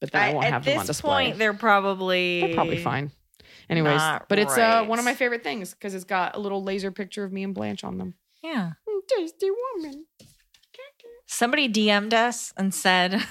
[0.00, 1.10] but then I, won't have them on display.
[1.10, 3.10] At this point, they're probably They're probably fine.
[3.70, 6.62] Anyways, Not but it's uh, one of my favorite things because it's got a little
[6.62, 8.14] laser picture of me and Blanche on them.
[8.42, 8.72] Yeah.
[8.88, 10.06] Mm, Tasty woman.
[11.26, 13.22] Somebody DM'd us and said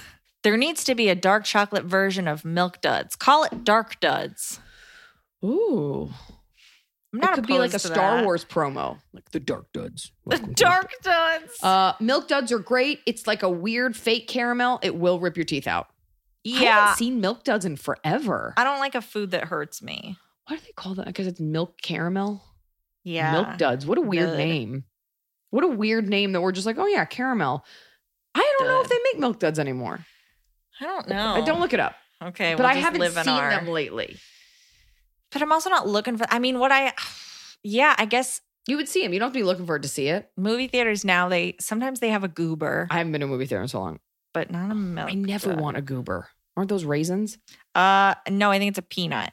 [0.42, 3.16] there needs to be a dark chocolate version of Milk Duds.
[3.16, 4.60] Call it Dark Duds.
[5.44, 6.10] Ooh,
[7.12, 8.24] I'm it not could be like a Star that.
[8.24, 10.10] Wars promo, like the Dark Duds.
[10.26, 11.62] The Dark Duds.
[11.62, 13.00] Uh, milk duds are great.
[13.06, 14.80] It's like a weird fake caramel.
[14.82, 15.86] It will rip your teeth out.
[16.46, 16.58] I yeah.
[16.58, 18.52] haven't seen milk duds in forever.
[18.56, 20.18] I don't like a food that hurts me.
[20.46, 21.06] Why do they call that?
[21.06, 22.42] Because it's milk caramel.
[23.02, 23.32] Yeah.
[23.32, 23.86] Milk duds.
[23.86, 24.84] What a weird name.
[25.50, 27.64] What a weird name that we're just like, oh yeah, caramel.
[28.34, 30.04] I don't know if they make milk duds anymore.
[30.80, 31.34] I don't know.
[31.34, 31.94] I don't look it up.
[32.22, 32.54] Okay.
[32.54, 34.16] but we'll I haven't seen our- them lately.
[35.30, 36.92] But I'm also not looking for, I mean, what I,
[37.62, 39.12] yeah, I guess You would see them.
[39.12, 40.30] You don't have to be looking for it to see it.
[40.36, 43.46] movie theaters now, they sometimes they have a goober, I haven't been to a movie
[43.46, 44.00] theater in so long.
[44.32, 45.10] but not a milk.
[45.10, 45.60] I never dud.
[45.60, 46.28] want a goober.
[46.56, 47.38] Aren't those raisins?
[47.74, 49.32] Uh, no, I think it's a peanut.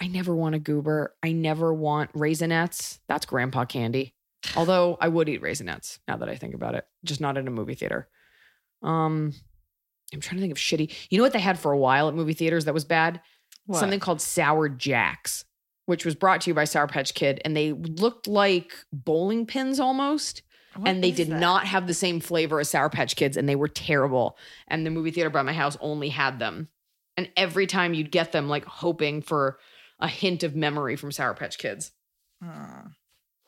[0.00, 1.14] I never want a goober.
[1.22, 2.98] I never want raisinets.
[3.08, 4.14] That's grandpa candy.
[4.56, 7.50] Although I would eat raisinets now that I think about it, just not in a
[7.50, 8.08] movie theater.
[8.82, 9.32] Um,
[10.12, 10.92] I'm trying to think of shitty.
[11.10, 13.20] You know what they had for a while at movie theaters that was bad?
[13.64, 13.78] What?
[13.80, 15.44] Something called Sour Jacks.
[15.86, 19.80] which was brought to you by Sour Patch Kid, and they looked like bowling pins
[19.80, 20.42] almost.
[20.74, 21.40] What and they did that?
[21.40, 24.36] not have the same flavor as Sour Patch Kids, and they were terrible.
[24.68, 26.68] And the movie theater by my house only had them.
[27.16, 29.58] And every time you'd get them, like hoping for
[29.98, 31.92] a hint of memory from Sour Patch Kids.
[32.42, 32.88] Hmm.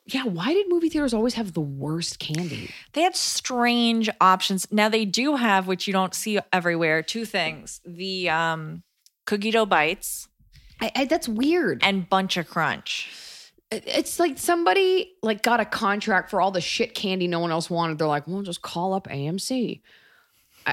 [0.05, 2.71] Yeah, why did movie theaters always have the worst candy?
[2.93, 4.67] They had strange options.
[4.71, 8.81] Now they do have, which you don't see everywhere, two things: the um,
[9.25, 10.27] cookie dough bites
[10.81, 11.83] I, I, that's weird.
[11.83, 13.51] and bunch of crunch.
[13.71, 17.69] It's like somebody like got a contract for all the shit candy no one else
[17.69, 17.99] wanted.
[17.99, 19.81] They're like, well, just call up AMC.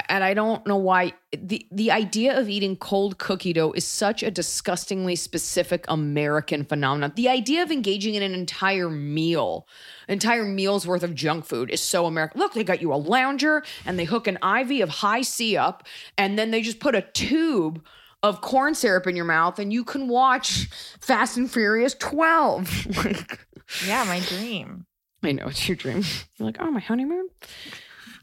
[0.09, 4.23] And I don't know why the the idea of eating cold cookie dough is such
[4.23, 7.13] a disgustingly specific American phenomenon.
[7.15, 9.67] The idea of engaging in an entire meal,
[10.07, 12.39] entire meal's worth of junk food is so American.
[12.39, 15.87] Look, they got you a lounger and they hook an IV of high C up,
[16.17, 17.83] and then they just put a tube
[18.23, 20.67] of corn syrup in your mouth, and you can watch
[20.99, 22.97] Fast and Furious 12.
[23.05, 23.47] like,
[23.85, 24.85] Yeah, my dream.
[25.23, 26.03] I know it's your dream.
[26.37, 27.27] You're like, oh, my honeymoon.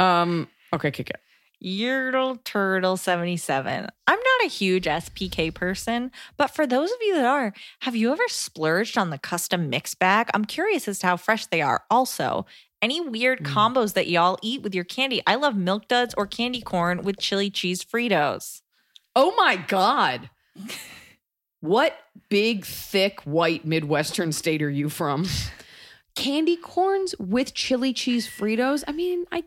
[0.01, 0.49] Um.
[0.73, 1.21] Okay, kick it.
[1.65, 3.89] Yertle Turtle 77.
[4.07, 8.13] I'm not a huge SPK person, but for those of you that are, have you
[8.13, 10.29] ever splurged on the custom mix bag?
[10.35, 11.85] I'm curious as to how fresh they are.
[11.91, 12.45] Also,
[12.83, 13.47] any weird hmm.
[13.47, 15.23] combos that y'all eat with your candy?
[15.27, 18.61] I love milk duds or candy corn with chili cheese Fritos.
[19.17, 20.29] Oh my god.
[21.61, 21.97] What
[22.29, 25.27] big, thick, white Midwestern state are you from?
[26.15, 28.85] Candy corns with chili cheese Fritos.
[28.87, 29.45] I mean, I,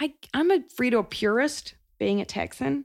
[0.00, 1.74] I, I'm a Frito purist.
[1.98, 2.84] Being a Texan,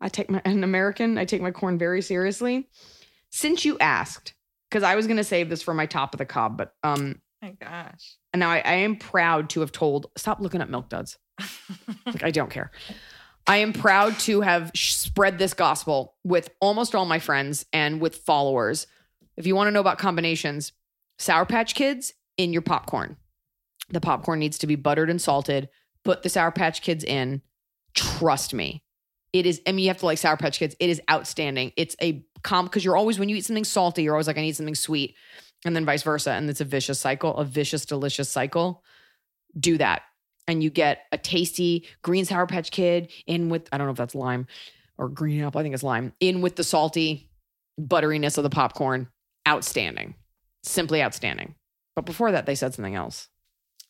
[0.00, 1.18] I take my an American.
[1.18, 2.68] I take my corn very seriously.
[3.30, 4.32] Since you asked,
[4.70, 7.20] because I was going to save this for my top of the cob, but um,
[7.42, 8.16] my gosh.
[8.32, 10.06] and now I, I am proud to have told.
[10.16, 11.18] Stop looking at milk duds.
[12.06, 12.70] like I don't care.
[13.46, 18.16] I am proud to have spread this gospel with almost all my friends and with
[18.16, 18.86] followers.
[19.36, 20.72] If you want to know about combinations,
[21.18, 23.16] Sour Patch Kids in your popcorn.
[23.90, 25.68] The popcorn needs to be buttered and salted.
[26.04, 27.42] Put the Sour Patch Kids in.
[27.94, 28.82] Trust me.
[29.32, 30.76] It is, I mean, you have to like Sour Patch Kids.
[30.78, 31.72] It is outstanding.
[31.76, 34.42] It's a comp because you're always, when you eat something salty, you're always like, I
[34.42, 35.16] need something sweet.
[35.64, 36.32] And then vice versa.
[36.32, 38.84] And it's a vicious cycle, a vicious, delicious cycle.
[39.58, 40.02] Do that
[40.46, 43.96] and you get a tasty green sour patch kid in with I don't know if
[43.96, 44.46] that's lime
[44.98, 45.60] or green apple.
[45.60, 47.30] I think it's lime in with the salty
[47.80, 49.08] butteriness of the popcorn.
[49.46, 50.14] Outstanding,
[50.62, 51.54] simply outstanding.
[51.94, 53.28] But before that, they said something else.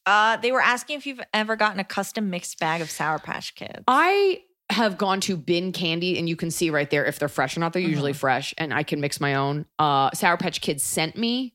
[0.07, 3.55] Uh, they were asking if you've ever gotten a custom mixed bag of Sour Patch
[3.55, 3.83] Kids.
[3.89, 7.57] I have gone to bin candy and you can see right there if they're fresh
[7.57, 7.73] or not.
[7.75, 9.67] They're usually fresh and I can mix my own.
[9.79, 11.55] Uh, sour patch kids sent me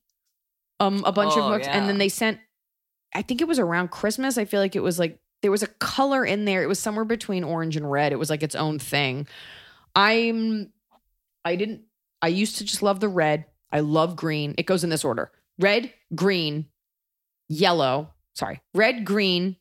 [0.79, 2.39] um a bunch Oh, of books and then they sent
[3.13, 4.37] I think it was around Christmas.
[4.37, 6.61] I feel like it was like there was a color in there.
[6.61, 8.11] It was somewhere between orange and red.
[8.13, 9.27] It was like its own thing.
[9.95, 10.71] I'm
[11.43, 11.81] I didn't
[12.21, 13.45] I used to just love the red.
[13.71, 14.53] I love green.
[14.57, 15.31] It goes in this order.
[15.57, 16.67] Red, green,
[17.47, 18.61] yellow, sorry.
[18.73, 19.55] Red, green,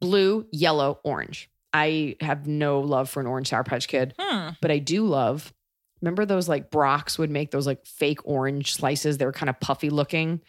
[0.00, 1.50] blue, yellow, orange.
[1.72, 4.50] I have no love for an orange sour patch kid, Hmm.
[4.60, 5.52] but I do love.
[6.02, 9.18] Remember those like Brach's would make those like fake orange slices?
[9.18, 10.40] They were kind of puffy looking.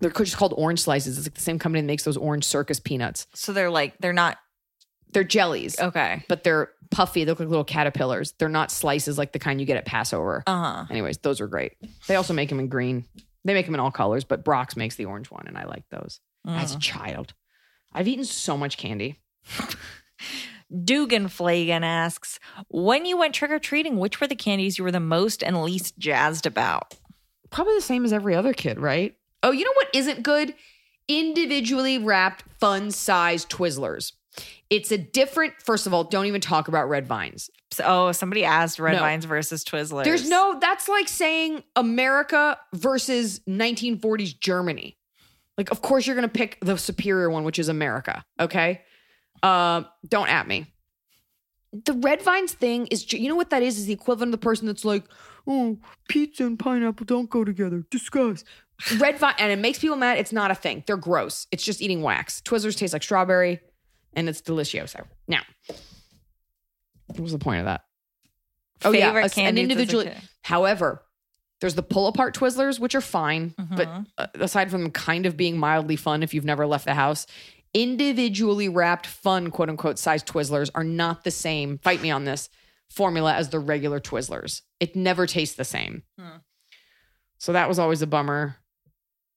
[0.00, 1.16] They're just called orange slices.
[1.16, 3.26] It's like the same company that makes those orange circus peanuts.
[3.34, 4.36] So they're like, they're not
[5.12, 6.24] They're jellies, okay.
[6.28, 7.24] but they're puffy.
[7.24, 8.32] They look like little caterpillars.
[8.38, 10.42] They're not slices like the kind you get at Passover.
[10.46, 10.84] Uh huh.
[10.90, 11.72] Anyways, those are great.
[12.08, 13.06] They also make them in green.
[13.46, 15.84] They make them in all colors, but Brach's makes the orange one, and I like
[15.90, 16.20] those.
[16.48, 17.34] As a child,
[17.92, 19.20] I've eaten so much candy.
[20.84, 24.92] Dugan Flagan asks, when you went trick or treating, which were the candies you were
[24.92, 26.94] the most and least jazzed about?
[27.50, 29.14] Probably the same as every other kid, right?
[29.42, 30.54] Oh, you know what isn't good?
[31.08, 34.12] Individually wrapped, fun sized Twizzlers.
[34.70, 37.50] It's a different, first of all, don't even talk about red vines.
[37.72, 39.00] So, oh, somebody asked Red No.
[39.00, 40.04] Vines versus Twizzlers.
[40.04, 44.96] There's no, that's like saying America versus 1940s Germany.
[45.58, 48.24] Like, of course, you're going to pick the superior one, which is America.
[48.38, 48.82] Okay.
[49.42, 50.66] Uh, don't at me.
[51.84, 53.78] The red vines thing is, you know what that is?
[53.78, 55.04] Is the equivalent of the person that's like,
[55.46, 55.78] oh,
[56.08, 57.84] pizza and pineapple don't go together.
[57.90, 58.44] Disgust.
[58.98, 60.18] Red vine, and it makes people mad.
[60.18, 60.84] It's not a thing.
[60.86, 61.46] They're gross.
[61.50, 62.40] It's just eating wax.
[62.42, 63.60] Twizzlers taste like strawberry,
[64.16, 65.04] and it's delicioso.
[65.28, 65.42] Now,
[67.06, 67.82] what was the point of that?
[68.84, 70.14] Oh yeah, Favorite a- an candies as a individual.
[70.42, 71.02] However,
[71.60, 74.06] there's the pull apart Twizzlers, which are fine, but Mhm.
[74.18, 77.26] uh, aside from them kind of being mildly fun if you've never left the house,
[77.72, 81.78] individually wrapped fun quote unquote size Twizzlers are not the same.
[81.78, 82.48] Fight me on this
[82.90, 84.62] formula as the regular Twizzlers.
[84.80, 86.02] It never tastes the same.
[86.18, 86.38] Hmm.
[87.38, 88.56] So that was always a bummer.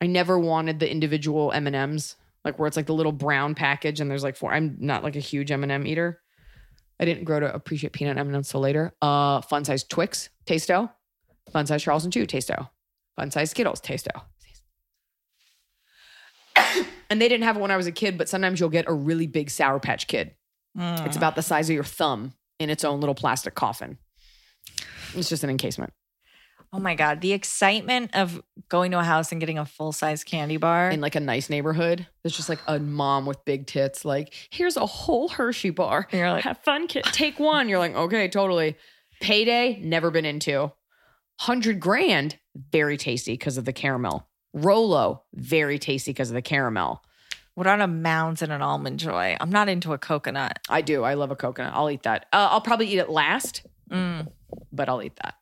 [0.02, 2.16] I never wanted the individual M and M's,
[2.46, 4.54] like where it's like the little brown package and there's like four.
[4.54, 6.22] I'm not like a huge M and m eater.
[7.00, 8.94] I didn't grow to appreciate peanut M and M's till later.
[9.02, 10.92] Uh, fun size Twix, Tasto.
[11.52, 12.70] Fun size Charleston Chew, Tasto.
[13.16, 14.12] Fun size Skittles, Tasto.
[17.10, 18.94] and they didn't have it when I was a kid, but sometimes you'll get a
[18.94, 20.36] really big Sour Patch Kid.
[21.06, 23.98] It's about the size of your thumb in its own little plastic coffin.
[25.16, 25.92] It's just an encasement.
[26.72, 27.22] Oh my God.
[27.22, 30.92] The excitement of going to a house and getting a full size candy bar.
[30.92, 32.06] in like a nice neighborhood.
[32.24, 36.08] There's just like a mom with big tits, like, here's a whole Hershey bar.
[36.12, 37.04] And you're like- have fun, kid.
[37.12, 37.70] Take one.
[37.70, 38.76] You're like, okay, totally.
[39.20, 40.72] Payday, never been into.
[41.40, 42.38] Hundred grand,
[42.72, 44.28] very tasty because of the caramel.
[44.54, 47.02] Rolo, very tasty because of the caramel.
[47.56, 49.36] what on a mounds and an almond joy?
[49.42, 50.60] I'm not into a coconut.
[50.70, 51.04] I do.
[51.04, 51.74] I love a coconut.
[51.76, 52.26] I'll eat that.
[52.32, 54.32] Uh, I'll probably eat it last, Mm.
[54.72, 55.36] but I'll eat that.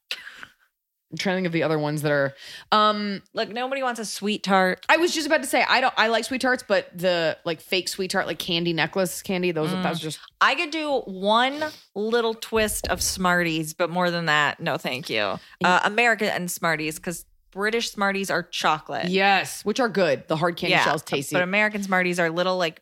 [1.12, 2.34] I'm trying to think of the other ones that are.
[2.72, 4.86] Um, Look, nobody wants a sweet tart.
[4.90, 5.94] I was just about to say I don't.
[5.96, 9.72] I like sweet tarts, but the like fake sweet tart, like candy necklace candy, those
[9.72, 11.64] that was just I could do one
[11.96, 15.40] little twist of Smarties, but more than that, no, thank you.
[15.64, 19.08] Uh, American and Smarties, because British Smarties are chocolate.
[19.08, 20.28] yes, which are good.
[20.28, 21.36] The hard candy shells tasty.
[21.36, 22.82] But American Smarties are little like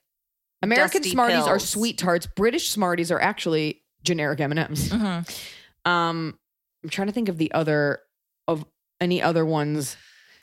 [0.63, 1.69] American dusty Smarties are pills.
[1.69, 2.25] sweet tarts.
[2.25, 4.89] British Smarties are actually generic M and M's.
[4.89, 5.89] Mm-hmm.
[5.91, 6.39] Um,
[6.83, 7.99] I'm trying to think of the other
[8.47, 8.65] of
[9.01, 9.97] any other ones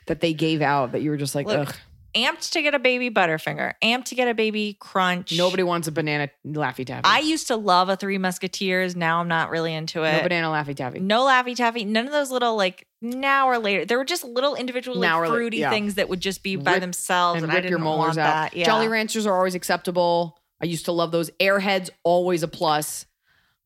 [0.07, 1.75] that they gave out that you were just like, Look, ugh.
[2.15, 5.35] amped to get a baby Butterfinger, amped to get a baby Crunch.
[5.37, 7.01] Nobody wants a banana Laffy Taffy.
[7.05, 8.95] I used to love a Three Musketeers.
[8.95, 10.11] Now I'm not really into it.
[10.11, 10.99] no banana Laffy Taffy.
[10.99, 11.85] No Laffy Taffy.
[11.85, 13.85] None of those little like now or later.
[13.85, 15.69] There were just little individual like fruity yeah.
[15.69, 18.17] things that would just be by Rip- themselves, and and, I rip your didn't molars
[18.17, 18.51] want out.
[18.51, 18.57] that.
[18.57, 18.65] Yeah.
[18.65, 20.37] Jolly Ranchers are always acceptable.
[20.61, 21.29] I used to love those.
[21.39, 23.05] Airheads always a plus.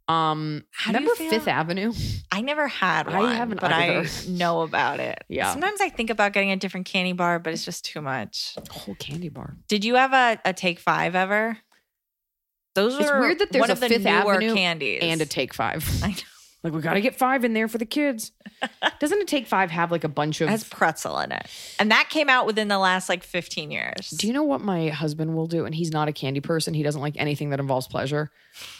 [0.07, 1.93] Um, How do you remember Fifth Avenue?
[2.31, 5.21] I never had I one, haven't but I know about it.
[5.27, 5.51] Yeah.
[5.51, 8.55] Sometimes I think about getting a different candy bar, but it's just too much.
[8.71, 9.57] whole candy bar.
[9.67, 11.57] Did you have a, a Take Five ever?
[12.75, 15.25] Those It's were weird that there's one a of the Fifth Avenue candies and a
[15.25, 15.83] Take Five.
[16.03, 16.15] I know.
[16.67, 18.33] Like we got to get five in there for the kids.
[18.99, 20.49] Doesn't it Take Five have like a bunch of?
[20.49, 21.47] It has pretzel in it,
[21.79, 24.09] and that came out within the last like 15 years.
[24.09, 25.63] do you know what my husband will do?
[25.63, 26.73] And he's not a candy person.
[26.73, 28.31] He doesn't like anything that involves pleasure.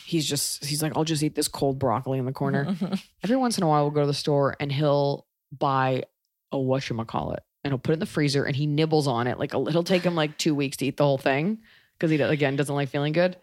[0.05, 2.75] He's just he's like, I'll just eat this cold broccoli in the corner.
[3.23, 5.25] Every once in a while, we'll go to the store and he'll
[5.57, 6.03] buy
[6.51, 9.39] a whatchamacallit and he'll put it in the freezer and he nibbles on it.
[9.39, 11.59] Like a, he'll take him like two weeks to eat the whole thing
[11.97, 13.37] because he again doesn't like feeling good.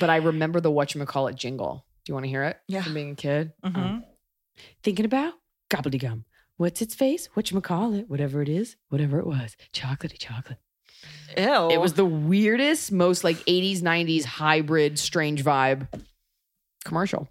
[0.00, 1.85] But I remember the whatchamacallit jingle.
[2.06, 2.58] Do you want to hear it?
[2.68, 2.82] Yeah.
[2.82, 3.52] From being a kid.
[3.64, 3.76] Mhm.
[3.76, 4.04] Um,
[4.84, 5.34] thinking about
[5.68, 6.22] gobbledygum.
[6.56, 7.26] What's its face?
[7.34, 8.08] What you call it?
[8.08, 9.56] Whatever it is, whatever it was.
[9.74, 10.58] Chocolatey chocolate.
[11.36, 11.68] Ew.
[11.70, 15.88] It was the weirdest, most like 80s, 90s hybrid, strange vibe
[16.84, 17.28] commercial.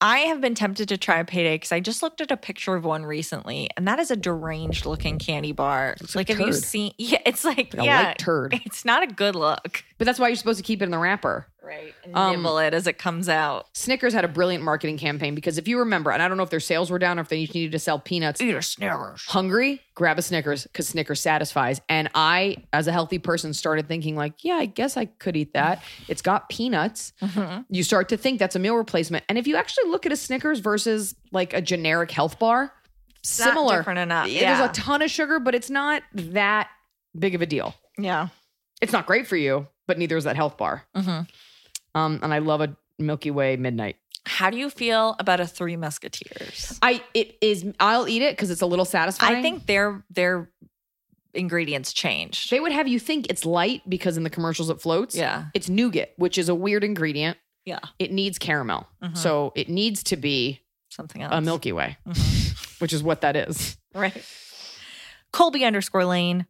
[0.00, 2.74] I have been tempted to try a payday because I just looked at a picture
[2.74, 5.94] of one recently, and that is a deranged looking candy bar.
[6.00, 6.92] Looks like, like have you seen?
[6.98, 8.60] Yeah, it's like, Like yeah, turd.
[8.64, 9.84] it's not a good look.
[10.02, 11.46] But that's why you're supposed to keep it in the wrapper.
[11.62, 11.94] Right.
[12.02, 13.68] And Um, nibble it as it comes out.
[13.72, 16.50] Snickers had a brilliant marketing campaign because if you remember, and I don't know if
[16.50, 18.40] their sales were down or if they needed to sell peanuts.
[18.40, 19.22] Eat a Snickers.
[19.28, 21.80] Hungry, grab a Snickers because Snickers satisfies.
[21.88, 25.52] And I, as a healthy person, started thinking like, yeah, I guess I could eat
[25.52, 25.80] that.
[26.08, 27.12] It's got peanuts.
[27.70, 29.24] You start to think that's a meal replacement.
[29.28, 32.72] And if you actually look at a Snickers versus like a generic health bar, not
[33.22, 33.76] similar.
[33.76, 34.26] different enough.
[34.26, 34.56] Yeah, Yeah.
[34.58, 36.70] There's a ton of sugar, but it's not that
[37.16, 37.76] big of a deal.
[37.96, 38.28] Yeah.
[38.80, 40.84] It's not great for you, but neither is that health bar.
[40.96, 41.28] Mhm.
[41.94, 43.96] Um, and I love a Milky Way midnight.
[44.24, 46.78] How do you feel about a Three Musketeers?
[46.80, 49.36] I it is I'll eat it because it's a little satisfying.
[49.36, 50.50] I think their their
[51.34, 52.50] ingredients changed.
[52.50, 55.14] they would have you think it's light because in the commercials it floats.
[55.14, 55.46] Yeah.
[55.54, 57.36] It's nougat, which is a weird ingredient.
[57.66, 57.80] Yeah.
[57.98, 58.86] It needs caramel.
[59.02, 59.16] Mhm.
[59.16, 61.32] So it needs to be Something else.
[61.34, 62.80] a Milky Way, Mhm.
[62.80, 63.76] which is what that is.
[63.94, 64.24] Right.
[65.32, 66.46] Colby underscore Lane.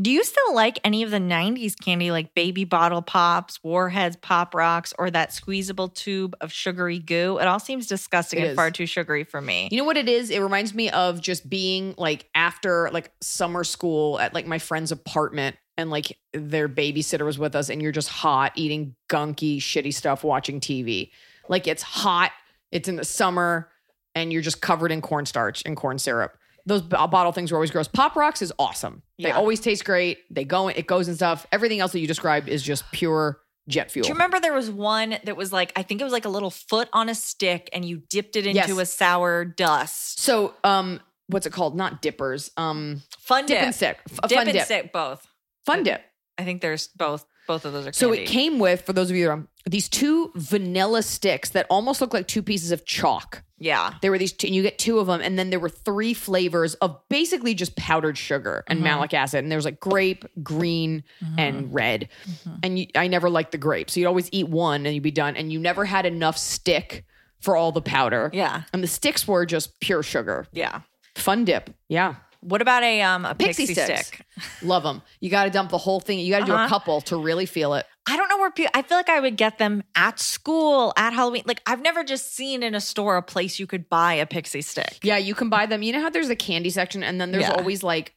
[0.00, 4.54] Do you still like any of the 90s candy like baby bottle pops, warheads, pop
[4.54, 7.38] rocks, or that squeezable tube of sugary goo?
[7.38, 8.56] It all seems disgusting It and is.
[8.56, 9.68] far too sugary for me.
[9.70, 10.30] You know what it is?
[10.30, 14.92] It reminds me of just being like after like summer school at like my friend's
[14.92, 19.92] apartment and like their babysitter was with us and you're just hot eating gunky shitty
[19.92, 21.10] stuff watching TV.
[21.50, 22.32] Like it's hot,
[22.70, 23.68] it's in the summer
[24.14, 26.36] and you're just covered in cornstarch and corn syrup.
[26.66, 27.88] Those bottle things were always gross.
[27.88, 29.02] Pop rocks is awesome.
[29.18, 30.18] They always taste great.
[30.30, 31.46] They go it goes and stuff.
[31.52, 33.38] Everything else that you described is just pure
[33.68, 34.02] jet fuel.
[34.02, 36.28] Do you remember there was one that was like, I think it was like a
[36.28, 38.70] little foot on a stick and you dipped it into Yes.
[38.78, 40.18] a sour dust?
[40.20, 41.76] so um what's it called?
[41.76, 42.50] Not dippers.
[42.56, 43.64] Um Fun dip dip.
[43.64, 43.98] and stick.
[44.22, 44.64] A dip fun and dip.
[44.64, 45.26] stick, both.
[45.64, 46.02] Fun dip.
[46.38, 47.24] I think there's both.
[47.46, 48.22] Both of those are So candy.
[48.22, 52.00] it came with, for those of you that are, these two vanilla sticks that almost
[52.00, 53.42] look like two pieces of chalk.
[53.58, 53.94] Yeah.
[54.02, 56.14] There were these, two, and you get two of them, and then there were three
[56.14, 58.84] flavors of basically just powdered sugar and mm-hmm.
[58.84, 61.38] malic acid, and there was like grape, green, mm-hmm.
[61.38, 62.08] and red.
[62.28, 62.54] Mm-hmm.
[62.64, 65.12] And you, I never liked the grape, so you'd always eat one and you'd be
[65.12, 67.04] done, and you never had enough stick
[67.40, 68.30] for all the powder.
[68.32, 68.62] Yeah.
[68.72, 70.46] And the sticks were just pure sugar.
[70.52, 70.80] Yeah.
[71.14, 71.70] Fun dip.
[71.88, 72.16] Yeah.
[72.42, 74.06] What about a um a Pixie, pixie, sticks.
[74.08, 74.26] stick?
[74.62, 75.00] Love them.
[75.20, 76.18] You got to dump the whole thing.
[76.18, 76.68] You got to do a Uh-huh.
[76.68, 77.86] couple to really feel it.
[78.08, 78.72] I don't know where people.
[78.74, 81.44] I feel like I would get them at school at Halloween.
[81.46, 84.60] Like I've never just seen in a store a place you could buy a pixie
[84.62, 84.98] stick.
[85.02, 85.82] Yeah, you can buy them.
[85.82, 87.52] You know how there's a candy section and then there's Yeah.
[87.54, 88.14] always like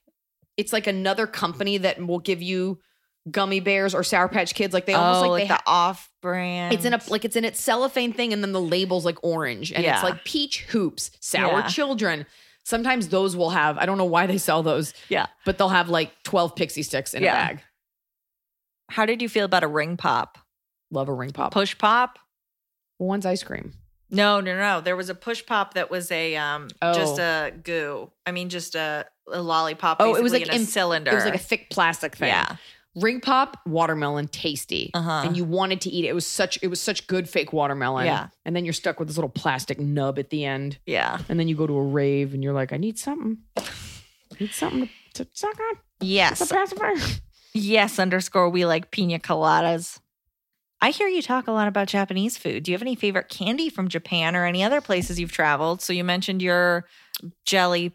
[0.58, 2.80] it's like another company that will give you
[3.30, 6.10] gummy bears or sour patch kids like they almost oh, like, like they the off
[6.22, 6.74] brand.
[6.74, 9.72] It's in a like it's in its cellophane thing, and then the label's like orange,
[9.72, 9.96] and Yeah.
[9.96, 11.68] it's like peach hoops, sour Yeah.
[11.68, 12.26] children.
[12.66, 13.78] Sometimes those will have.
[13.78, 15.28] I don't know why they sell those, yeah.
[15.46, 17.32] but they'll have like twelve pixie sticks in Yeah.
[17.34, 17.64] a bag.
[18.90, 20.38] How did you feel about a ring pop?
[20.92, 21.52] Love a ring pop.
[21.54, 22.20] Push pop?
[23.00, 23.74] One's ice cream.
[24.12, 24.82] No, no, no.
[24.82, 27.48] There was a push pop that was a um just Oh.
[27.48, 28.12] a goo.
[28.26, 29.98] I mean, just a, a lollipop.
[30.00, 31.12] Oh, it was like in a in- cylinder.
[31.12, 32.30] It was like a thick plastic thing.
[32.30, 32.56] yeah.
[32.96, 35.24] Ring pop, watermelon, tasty, Uh-huh.
[35.26, 36.10] and you wanted to eat it.
[36.10, 38.06] It was such it was such good fake watermelon.
[38.06, 38.28] Yeah.
[38.46, 41.20] and then you're stuck with this little plastic nub at the end, Yeah.
[41.30, 43.64] and then you go to a rave, and you're like, I need something, I
[44.40, 45.78] need something to, to suck on.
[46.00, 46.40] Yes.
[46.42, 46.94] It's a pacifier.
[47.54, 48.00] Yes.
[48.00, 48.50] Underscore.
[48.50, 50.00] We like pina coladas.
[50.82, 52.64] I hear you talk a lot about Japanese food.
[52.64, 55.82] Do you have any favorite candy from Japan or any other places you've traveled?
[55.82, 56.86] So you mentioned your
[57.46, 57.94] jelly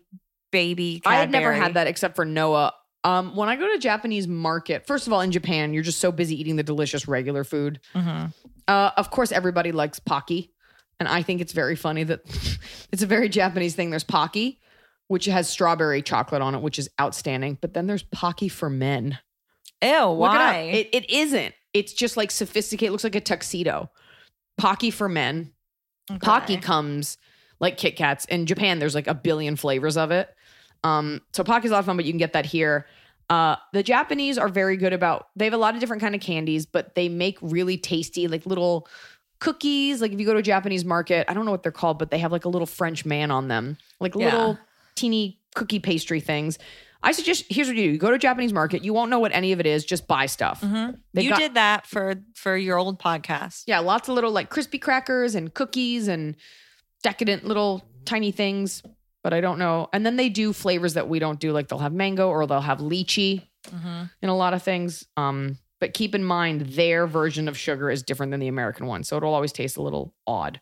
[0.50, 1.02] baby.
[1.04, 2.72] I had never had that except for Noah.
[3.04, 6.12] Um, when I go to Japanese market, first of all, in Japan, you're just so
[6.12, 7.80] busy eating the delicious regular food.
[7.94, 8.32] Mhm.
[8.68, 10.52] Uh, of course, everybody likes Pocky,
[10.98, 12.20] and I think it's very funny that
[12.92, 13.90] it's a very Japanese thing.
[13.90, 14.60] There's Pocky,
[15.08, 17.56] which has strawberry chocolate on it, which is outstanding.
[17.60, 19.18] But then there's Pocky for men.
[19.82, 19.88] Ew.
[19.90, 20.36] Look it.
[20.36, 20.70] Why?
[20.72, 21.54] It, it isn't.
[21.72, 22.88] It's just like sophisticated.
[22.88, 23.90] It looks like a tuxedo.
[24.58, 25.52] Pocky for men.
[26.20, 27.16] Pocky comes
[27.60, 28.24] like Kit Kats.
[28.26, 30.28] In Japan, there's like a billion flavors of it.
[30.84, 32.86] Um, so Pocky's a lot of fun, but you can get that here.
[33.28, 35.28] Uh, the Japanese are very good about.
[35.36, 38.44] They have a lot of different kind of candies, but they make really tasty, like
[38.46, 38.88] little
[39.38, 40.00] cookies.
[40.00, 42.10] Like if you go to a Japanese market, I don't know what they're called, but
[42.10, 44.24] they have like a little French man on them, like Yeah.
[44.26, 44.58] little
[44.96, 46.58] teeny cookie pastry things.
[47.02, 49.18] I suggest here's what you do: you go to a Japanese market, you won't know
[49.20, 50.60] what any of it is, just buy stuff.
[50.60, 50.98] Mhm.
[51.14, 53.62] You got- did that for for your old podcast.
[53.66, 56.36] Yeah, lots of little like crispy crackers and cookies and
[57.02, 58.82] decadent little tiny things,
[59.22, 59.88] but I don't know.
[59.92, 62.60] And then they do flavors that we don't do, like they'll have mango or they'll
[62.60, 64.10] have lychee Mhm.
[64.22, 65.06] in a lot of things.
[65.16, 69.02] Um, but keep in mind their version of sugar is different than the American one,
[69.04, 70.60] so it'll always taste a little odd.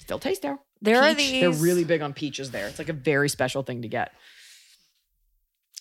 [0.00, 0.58] Still taste there.
[0.80, 2.68] There are Peach, They're really big on peaches there.
[2.68, 4.12] It's like a very special thing to get.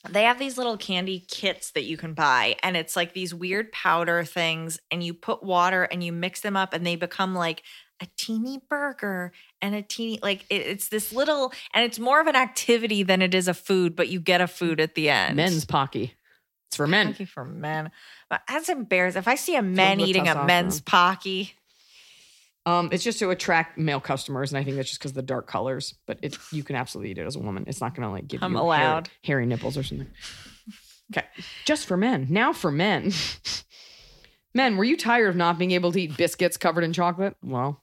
[0.09, 3.71] They have these little candy kits that you can buy, and it's like these weird
[3.71, 7.63] powder things, and you put water and you mix them up, and they become like
[7.99, 12.27] a teeny burger and a teeny like it- it's this little, and it's more of
[12.27, 15.35] an activity than it is a food, but you get a food at the end.
[15.35, 16.13] Men's pocky.
[16.67, 17.07] It's for men.
[17.13, 17.91] Pocky for men.
[18.29, 19.19] But that's embarrassing.
[19.19, 21.53] If I see a man eating a men's pocky,
[22.65, 25.47] Um, it's just to attract male customers, and I think that's just because the dark
[25.47, 25.95] colors.
[26.05, 27.63] But it you can absolutely eat it as a woman.
[27.65, 29.07] It's not going to like give I'm you allowed.
[29.23, 30.07] hairy, hairy nipples or something.
[31.13, 31.25] Okay,
[31.63, 32.27] just for men.
[32.29, 33.13] Now for men.
[34.53, 37.37] men, were you tired of not being able to eat biscuits covered in chocolate?
[37.41, 37.81] Well,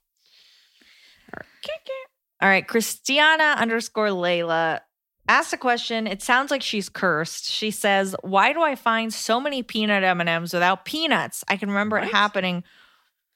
[2.43, 4.81] All right, Christiana underscore Layla
[5.29, 6.07] asked a question.
[6.07, 7.47] It sounds like she's cursed.
[7.51, 11.45] She says, "Why do I find so many peanut M and M's without peanuts?
[11.49, 12.65] I can remember it happening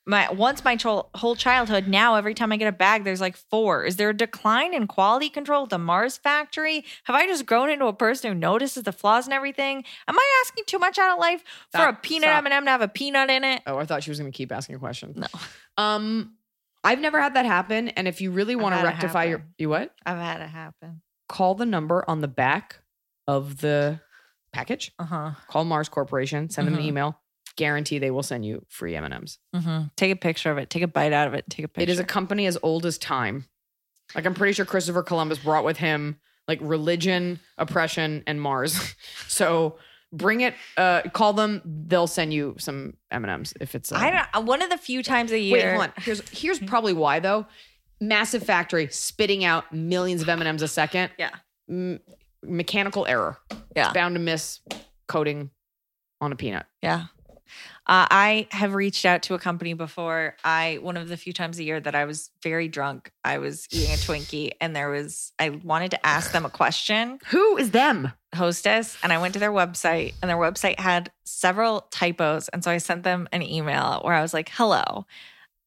[0.09, 0.77] my once my
[1.15, 1.87] whole childhood.
[1.87, 3.85] Now every time I get a bag, there's like four.
[3.85, 6.85] Is there a decline in quality control at the Mars factory?
[7.05, 9.85] Have I just grown into a person who notices the flaws and everything?
[10.09, 12.31] Am I asking too much out of life for a peanut.
[12.31, 13.63] M and M to have a peanut in it?
[13.67, 15.13] oh, I thought she was going to keep asking a question.
[15.15, 15.27] No.
[15.77, 16.38] Um,
[16.85, 19.95] I've never had that happen, and if you really want to rectify your you what?
[20.07, 21.03] I've had it happen.
[21.29, 22.81] Call the number on the back
[23.27, 24.01] of the
[24.53, 24.93] package.
[24.99, 25.31] Uh huh.
[25.49, 26.49] Call Mars Corporation.
[26.51, 26.87] Send them an Mhm.
[26.87, 27.21] email.
[27.57, 29.39] Guarantee they will send you free M and M's.
[29.97, 30.71] Take a picture of it.
[30.71, 31.45] Take a bite out of it.
[31.51, 31.83] Take a picture.
[31.83, 33.47] It is a company as old as time.
[34.15, 38.95] Like I'm pretty sure Christopher Columbus brought with him like religion, oppression, and Mars.
[39.29, 39.77] so
[40.13, 40.55] bring it.
[40.77, 41.63] Uh, call them.
[41.65, 43.93] They'll send you some M and M's if it's.
[43.93, 44.47] Uh, I don't.
[44.47, 45.53] One of the few times a year.
[45.57, 45.93] Wait, hold on.
[45.99, 47.47] Here's here's probably why though.
[48.01, 51.11] Massive factory spitting out millions of M and M's a second.
[51.19, 51.31] Yeah.
[51.69, 52.01] M-
[52.43, 53.39] mechanical error.
[53.75, 53.93] Yeah.
[53.93, 54.61] Bound to miss
[55.09, 55.51] coating
[56.21, 56.67] on a peanut.
[56.83, 57.07] Yeah.
[57.87, 60.37] Uh, I have reached out to a company before.
[60.45, 63.11] I one of the few times a year that I was very drunk.
[63.25, 67.19] I was eating a Twinkie, and there was I wanted to ask them a question,
[67.29, 68.13] Who is them?
[68.35, 72.71] hostess, and I went to their website, and their website had several typos, and so
[72.71, 75.07] I sent them an email where I was like, "Hello."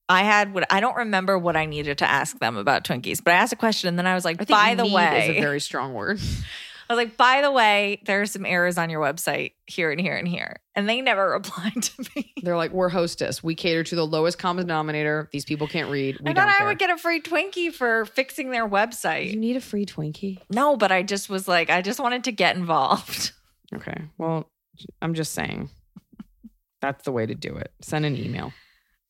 [0.10, 3.34] I had what I don't remember what I needed to ask them about Twinkies, but
[3.34, 5.40] I asked a question, and then I was like, I "By the way, is a
[5.42, 6.20] very strong word.
[6.92, 10.16] was like, by the way, there are some errors on your website here and here
[10.16, 10.58] and here.
[10.76, 12.34] And they never replied to me.
[12.42, 13.44] They're like, we're hostess.
[13.44, 15.30] We cater to the lowest common denominator.
[15.32, 16.18] These people can't read.
[16.22, 19.32] We I thought I would get a free Twinkie for fixing their website.
[19.32, 20.40] You need a free Twinkie.
[20.50, 23.32] No, but I just was like, I just wanted to get involved.
[23.74, 24.02] Okay.
[24.18, 24.50] Well,
[25.02, 25.70] I'm just saying
[26.82, 27.72] that's the way to do it.
[27.82, 28.52] Send an email.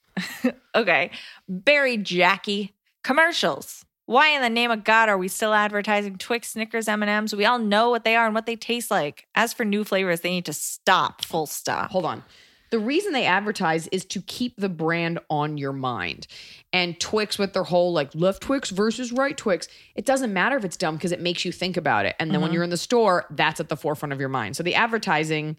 [0.76, 1.10] okay.
[1.50, 2.76] Barry Jackie.
[3.04, 3.84] Commercials.
[4.06, 7.36] Why in the name of God are we still advertising Twix, Snickers, M&Ms?
[7.36, 9.28] We all know what they are and what they taste like.
[9.36, 11.24] As for new flavors, they need to stop.
[11.24, 11.92] Full stop.
[11.92, 12.24] Hold on.
[12.72, 16.26] The reason they advertise is to keep the brand on your mind.
[16.72, 20.64] And Twix with their whole like left Twix versus right Twix, it doesn't matter if
[20.64, 22.16] it's dumb because it makes you think about it.
[22.18, 22.56] And then when mm-hmm.
[22.56, 24.56] you're in the store, that's at the forefront of your mind.
[24.56, 25.58] So the advertising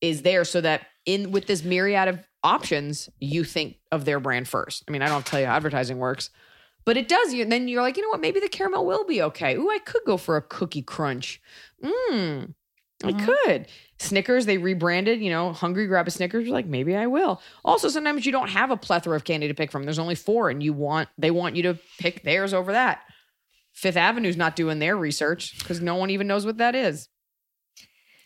[0.00, 4.48] is there so that in with this myriad of options, you think of their brand
[4.48, 4.84] first.
[4.88, 6.30] I mean, I don't have to tell you how advertising works,
[6.84, 7.32] but it does.
[7.32, 8.20] You then you're like, you know what?
[8.20, 9.56] Maybe the caramel will be okay.
[9.56, 11.40] Ooh, I could go for a cookie crunch.
[11.82, 12.54] Mmm.
[13.02, 13.66] I could.
[13.98, 16.44] Snickers, they rebranded, you know, hungry, grab a Snickers.
[16.44, 17.40] You're like, maybe I will.
[17.64, 19.84] Also, sometimes you don't have a plethora of candy to pick from.
[19.84, 23.02] There's only four, and you want they want you to pick theirs over that.
[23.72, 27.08] Fifth Avenue's not doing their research because no one even knows what that is.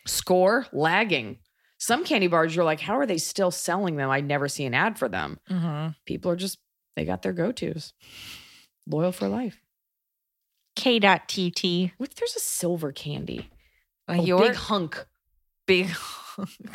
[0.06, 1.38] Score lagging.
[1.78, 4.10] Some candy bars, you're like, how are they still selling them?
[4.10, 5.38] I never see an ad for them.
[5.48, 5.90] Mm-hmm.
[6.06, 6.58] People are just
[6.96, 7.92] they got their go-tos.
[8.88, 9.60] Loyal for life.
[10.76, 11.92] K.TT.
[11.98, 13.50] What if there's a silver candy.
[14.08, 15.06] Uh, Oh, your big hunk.
[15.66, 15.90] big.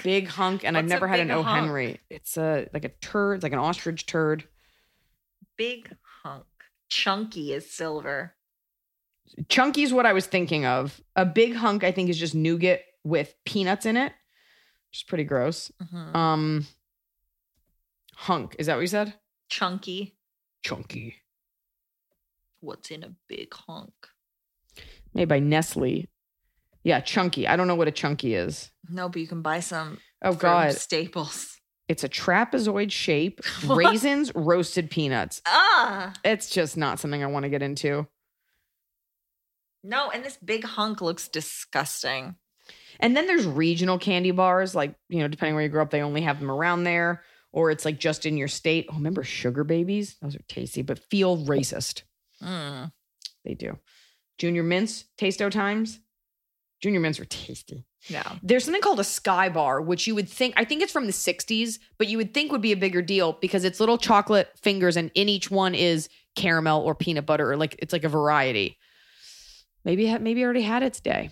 [0.03, 1.41] big hunk, and I've What's a never had an O.
[1.41, 1.65] hunk?
[1.65, 1.99] Henry.
[2.09, 4.43] It's a like a turd, it's like an ostrich turd.
[5.57, 6.45] big hunk.
[6.89, 8.35] Chunky is silver.
[9.49, 11.01] Chunky is what I was thinking of.
[11.15, 14.11] A big hunk, I think, is just nougat with peanuts in it,
[14.91, 15.71] which is pretty gross.
[15.81, 16.15] Mhm.
[16.15, 16.67] Um,
[18.15, 19.13] hunk is that what you said?
[19.49, 20.17] Chunky.
[20.63, 21.15] Chunky,
[22.63, 23.91] What's in a big hunk?
[25.13, 26.07] made by Nestle.
[26.83, 27.47] Yeah, chunky.
[27.47, 28.71] I don't know what a chunky is.
[28.89, 29.99] No, but you can buy some.
[30.23, 31.57] Oh God, Staples.
[31.87, 35.41] it's a trapezoid shape, raisins, roasted peanuts.
[35.45, 38.07] Ah, It's just not something I want to get into.
[39.83, 42.35] no, and this big hunk looks disgusting.
[42.99, 46.01] And then there's regional candy bars, like, you know, depending where you grew up, they
[46.01, 48.85] only have them around there, or it's like just in your state.
[48.89, 50.15] Oh, remember sugar babies?
[50.21, 52.03] Those are tasty, but feel racist.
[52.43, 52.91] Mm.
[53.45, 53.77] They do.
[54.37, 55.99] Junior mints, Tasto times.
[56.81, 57.85] Junior mints are tasty.
[58.09, 58.21] No.
[58.41, 61.13] There's something called a sky bar, which you would think, I think it's from the
[61.13, 64.97] 60s, but you would think would be a bigger deal because it's little chocolate fingers
[64.97, 68.77] and in each one is caramel or peanut butter or like it's like a variety.
[69.85, 71.29] Maybe, maybe already had its day.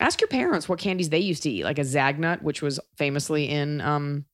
[0.00, 3.48] Ask your parents what candies they used to eat, like a Zagnut, which was famously
[3.48, 4.24] in, um,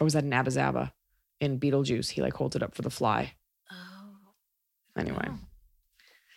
[0.00, 0.92] or was that an Abba Zaba
[1.40, 2.08] in Beetlejuice?
[2.08, 3.34] He like holds it up for the fly.
[4.96, 5.00] Oh.
[5.00, 5.38] Anyway, Oh.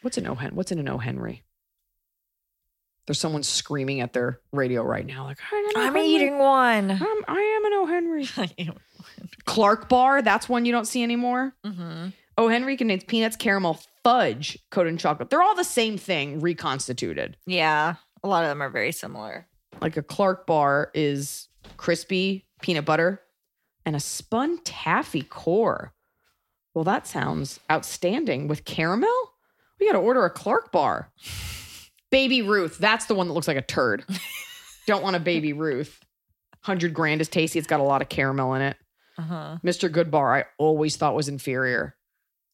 [0.01, 0.55] what's an O Hen?
[0.55, 1.43] What's in an O Henry?
[3.07, 5.79] There's someone screaming at their radio right now, like "I'm, an O.
[5.81, 6.07] I'm Henry.
[6.09, 6.89] eating one.
[6.91, 8.27] I'm, I am an O Henry.
[9.45, 11.53] Clark bar, that's one you don't see anymore.
[11.65, 12.07] mm-hmm.
[12.37, 15.29] O Henry contains peanuts, caramel, fudge coated in chocolate.
[15.29, 17.37] They're all the same thing, reconstituted.
[17.45, 19.47] Yeah, a lot of them are very similar.
[19.79, 21.47] Like a Clark bar is
[21.77, 23.21] crispy peanut butter
[23.85, 25.93] and a spun taffy core.
[26.75, 29.33] Well, that sounds outstanding with caramel.
[29.79, 31.09] We got to order a Clark bar.
[32.11, 34.05] Baby Ruth, that's the one that looks like a turd.
[34.87, 35.99] Don't want a Baby Ruth.
[36.65, 37.57] 100 grand is tasty.
[37.57, 38.77] It's got a lot of caramel in it.
[39.17, 39.57] Uh-huh.
[39.63, 39.89] Mr.
[39.89, 41.95] Goodbar, I always thought was inferior,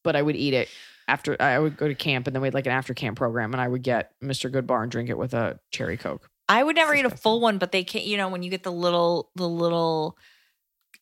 [0.04, 0.68] but I would eat it
[1.08, 3.52] after I would go to camp and then we had like an after camp program
[3.52, 4.50] and I would get Mr.
[4.50, 6.30] Goodbar and drink it with a cherry Coke.
[6.48, 8.62] I would never eat a full one, but they can't, you know, when you get
[8.62, 10.16] the little the little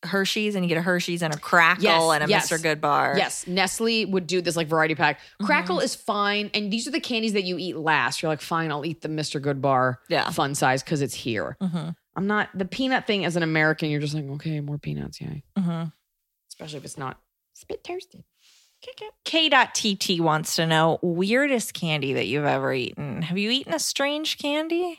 [0.03, 2.49] Hershey's and you get a Hershey's and a crackle Yes, and a yes.
[2.51, 2.57] Mr.
[2.59, 3.17] Goodbar.
[3.17, 5.19] Yes, Nestle would do this like variety pack.
[5.43, 5.85] Crackle Mm-hmm.
[5.85, 6.49] is fine.
[6.53, 8.21] And these are the candies that you eat last.
[8.21, 9.39] You're like, fine, I'll eat the Mr.
[9.39, 10.29] Goodbar Yeah.
[10.31, 11.55] fun size because it's here.
[11.61, 11.89] Mm-hmm.
[12.15, 15.43] I'm not the peanut thing as an American, you're just like, okay, more peanuts, yay.
[15.57, 15.89] Mm-hmm.
[16.49, 17.19] Especially if it's not
[17.53, 18.23] spit toasted.
[18.81, 19.13] Kick it.
[19.23, 23.21] K.TT wants to know weirdest candy that you've ever eaten.
[23.21, 24.97] Have you eaten a strange candy?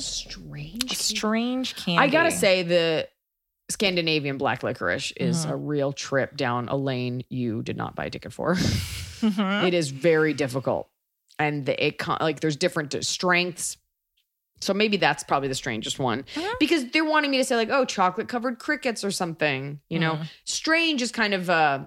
[0.00, 0.96] Strange.
[0.96, 1.98] Strange candy.
[1.98, 3.08] I gotta say the
[3.68, 5.50] Scandinavian black licorice is Mhm.
[5.50, 8.54] a real trip down a lane you did not buy a ticket for.
[8.54, 9.66] Mhm.
[9.66, 10.88] it is very difficult,
[11.38, 13.76] and the, it like there's different strengths.
[14.62, 16.52] So maybe that's probably the strangest one Mhm.
[16.58, 19.80] because they're wanting me to say like, oh, chocolate covered crickets or something.
[19.88, 20.26] You know, Mhm.
[20.44, 21.84] strange is kind of uh,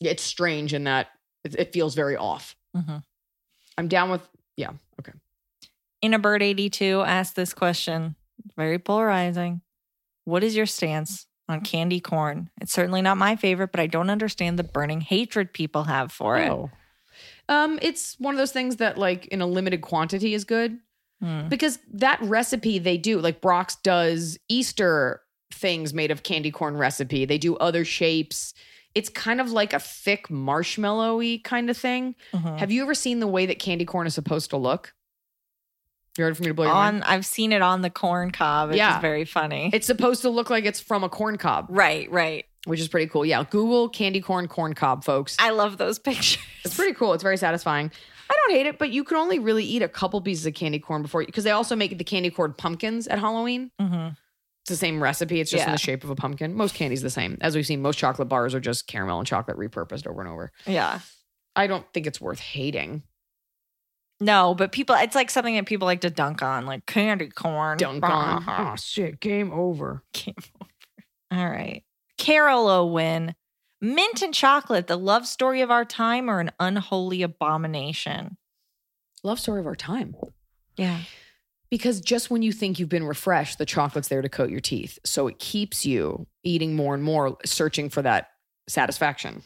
[0.00, 1.08] it's strange in that
[1.44, 2.56] it, it feels very off.
[2.76, 3.02] Mhm.
[3.78, 4.22] I'm down with
[4.56, 4.70] yeah.
[5.00, 5.12] Okay.
[6.02, 8.16] In a bird 82 asked this question,
[8.56, 9.62] very polarizing.
[10.24, 12.50] What is your stance on candy corn?
[12.60, 16.36] It's certainly not my favorite, but I don't understand the burning hatred people have for
[16.38, 16.50] it.
[16.50, 16.70] Oh.
[17.48, 20.78] Um, it's one of those things that like in a limited quantity is good
[21.22, 21.48] Hmm.
[21.48, 27.24] because that recipe they do like Brach's does Easter things made of candy corn recipe.
[27.24, 28.52] They do other shapes.
[28.94, 32.16] It's kind of like a thick marshmallowy kind of thing.
[32.34, 32.58] Mhm.
[32.58, 34.92] Have you ever seen the way that candy corn is supposed to look?
[36.18, 36.96] You ready for me to blow your mind?
[36.98, 38.70] On, I've seen it on the corn cob.
[38.70, 39.00] It's Yeah.
[39.00, 39.70] very funny.
[39.72, 42.44] It's supposed to look like it's from a corn cob, right, right.
[42.64, 43.24] which is pretty cool.
[43.26, 45.36] Yeah, Google candy corn corn cob, folks.
[45.38, 46.38] I love those pictures.
[46.64, 47.12] It's pretty cool.
[47.12, 47.90] It's very satisfying.
[48.28, 50.78] I don't hate it, but you can only really eat a couple pieces of candy
[50.80, 53.70] corn before because they also make the candy corn pumpkins at Halloween.
[53.80, 54.16] Mhm.
[54.62, 55.38] It's the same recipe.
[55.40, 56.54] It's just in the shape of a pumpkin.
[56.54, 57.38] Most candy's the same.
[57.40, 60.50] As we've seen, most chocolate bars are just caramel and chocolate repurposed over and over.
[60.66, 60.98] Yeah.
[61.54, 63.04] I don't think it's worth hating.
[64.20, 67.76] No, but people, it's like something that people like to dunk on, like candy corn.
[67.78, 68.44] Dunk on.
[68.46, 70.02] Oh shit, game over.
[70.12, 70.70] Game over.
[71.32, 71.82] All right.
[72.18, 73.34] Carol Owen.
[73.82, 78.38] Mint and chocolate, the love story of our time or an unholy abomination?
[79.22, 80.14] Love story of our time.
[80.76, 81.00] Yeah.
[81.70, 84.98] Because just when you think you've been refreshed, the chocolate's there to coat your teeth.
[85.04, 88.28] So it keeps you eating more and more, searching for that
[88.66, 89.42] satisfaction.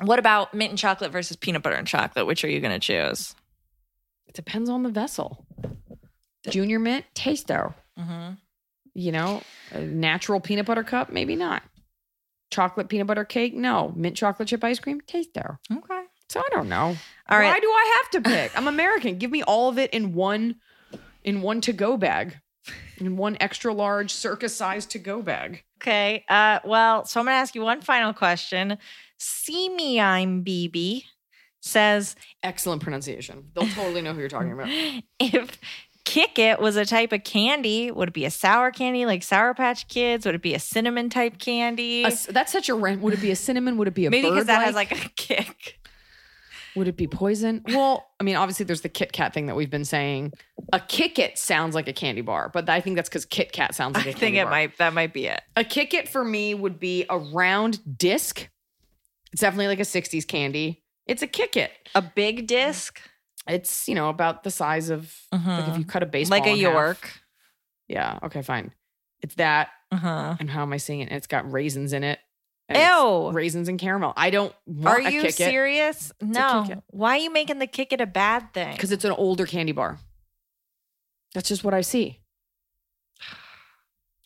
[0.00, 2.26] What about mint and chocolate versus peanut butter and chocolate?
[2.26, 3.34] Which are you going to choose?
[4.28, 5.46] It depends on the vessel.
[6.48, 7.74] Junior mint, tasto.
[7.98, 8.34] Mm-hmm.
[8.94, 9.42] You know,
[9.72, 11.62] a natural peanut butter cup, maybe not.
[12.50, 13.92] Chocolate peanut butter cake, no.
[13.96, 15.58] Mint chocolate chip ice cream, tasto.
[15.70, 16.02] Okay.
[16.28, 16.96] So I don't know.
[17.28, 17.52] All right.
[17.52, 18.58] Why do I have to pick?
[18.58, 19.18] I'm American.
[19.18, 20.56] Give me all of it in one
[21.24, 22.38] in one to go bag.
[22.98, 25.64] In one extra large circus size to go bag.
[25.80, 26.24] Okay.
[26.28, 28.78] Uh, well, so I'm going to ask you one final question.
[29.18, 31.04] See me, I'm BB
[31.60, 33.50] says Excellent pronunciation.
[33.54, 34.68] They'll totally know who you're talking about.
[35.20, 35.58] if
[36.04, 39.54] Kick It was a type of candy, would it be a sour candy like Sour
[39.54, 40.24] Patch Kids?
[40.24, 42.04] Would it be a cinnamon type candy?
[42.04, 43.02] A that's such a rent.
[43.02, 43.76] Would it be a cinnamon?
[43.76, 45.80] Would it be a Maybe because that has like a kick.
[46.76, 47.62] Would it be poison?
[47.68, 50.32] Well, I mean, obviously there's the Kit Kat thing that we've been saying.
[50.72, 53.74] A Kit It sounds like a candy bar, but I think that's because Kit Kat
[53.74, 54.50] sounds like a I candy think it bar.
[54.50, 55.40] might that might be it.
[55.56, 58.48] A Kit It for me would be a round disc.
[59.32, 60.82] It's definitely like a 60s candy.
[61.06, 61.70] It's a Kit It.
[61.94, 63.00] A big disc,
[63.46, 66.50] It's, you know, about the size of like if you cut a baseball like a
[66.50, 66.72] in half.
[66.72, 67.20] York.
[67.88, 68.72] Yeah, okay, fine.
[69.22, 69.68] It's that.
[69.92, 70.34] Uh-huh.
[70.40, 71.04] And how am I seeing it?
[71.04, 72.18] And it's got raisins in it.
[72.74, 73.30] Ew.
[73.30, 74.12] Raisins and caramel.
[74.16, 74.52] I don't
[74.84, 76.10] Are you serious?
[76.20, 76.82] a No.
[76.88, 78.72] Why are you making the kick it a bad thing?
[78.72, 80.00] because it's an older candy bar.
[81.32, 82.18] That's just what I see.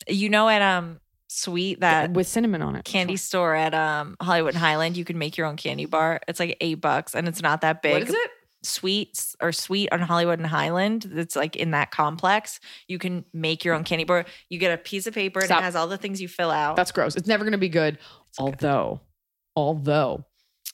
[0.07, 0.99] you know at um
[1.33, 2.83] Sweet that with cinnamon on it.
[2.83, 6.19] candy store at um Hollywood and Highland, you can make your own candy bar.
[6.27, 7.93] It's like eight bucks and it's not that big.
[7.93, 8.31] What is it?
[8.63, 11.03] Sweets or sweet on Hollywood and Highland.
[11.09, 12.59] That's like in that complex.
[12.89, 14.25] You can make your own candy bar.
[14.49, 15.61] You get a piece of paper and Stop.
[15.61, 16.75] it has all the things you fill out.
[16.75, 17.15] That's gross.
[17.15, 17.97] It's never going to be good.
[18.37, 18.99] although,
[19.55, 20.25] although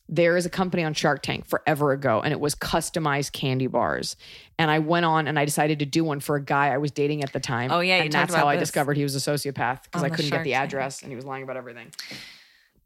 [0.10, 4.16] there is a company on Shark Tank forever ago, and it was customized candy bars.
[4.58, 6.92] And I went on and I decided to do one for a guy I was
[6.92, 7.72] dating at the time.
[7.72, 10.04] Oh, yeah, and talked that's how about I this discovered he was a sociopath because
[10.04, 10.64] I couldn't get Shark the Tank.
[10.64, 11.92] address and he was lying about everything.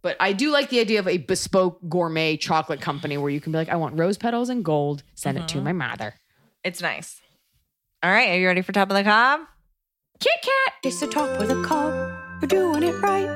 [0.02, 3.52] But I do like the idea of a bespoke gourmet chocolate company where you can
[3.52, 5.04] be like, I want rose petals and gold.
[5.14, 5.60] Send it Mm-hmm.
[5.60, 6.16] to my mother.
[6.64, 7.22] it's nice.
[8.04, 9.42] All right, are you ready for top of the cob?
[10.20, 10.74] Kit Kat.
[10.84, 11.94] It's the top of the cob.
[12.42, 13.30] We're doing it right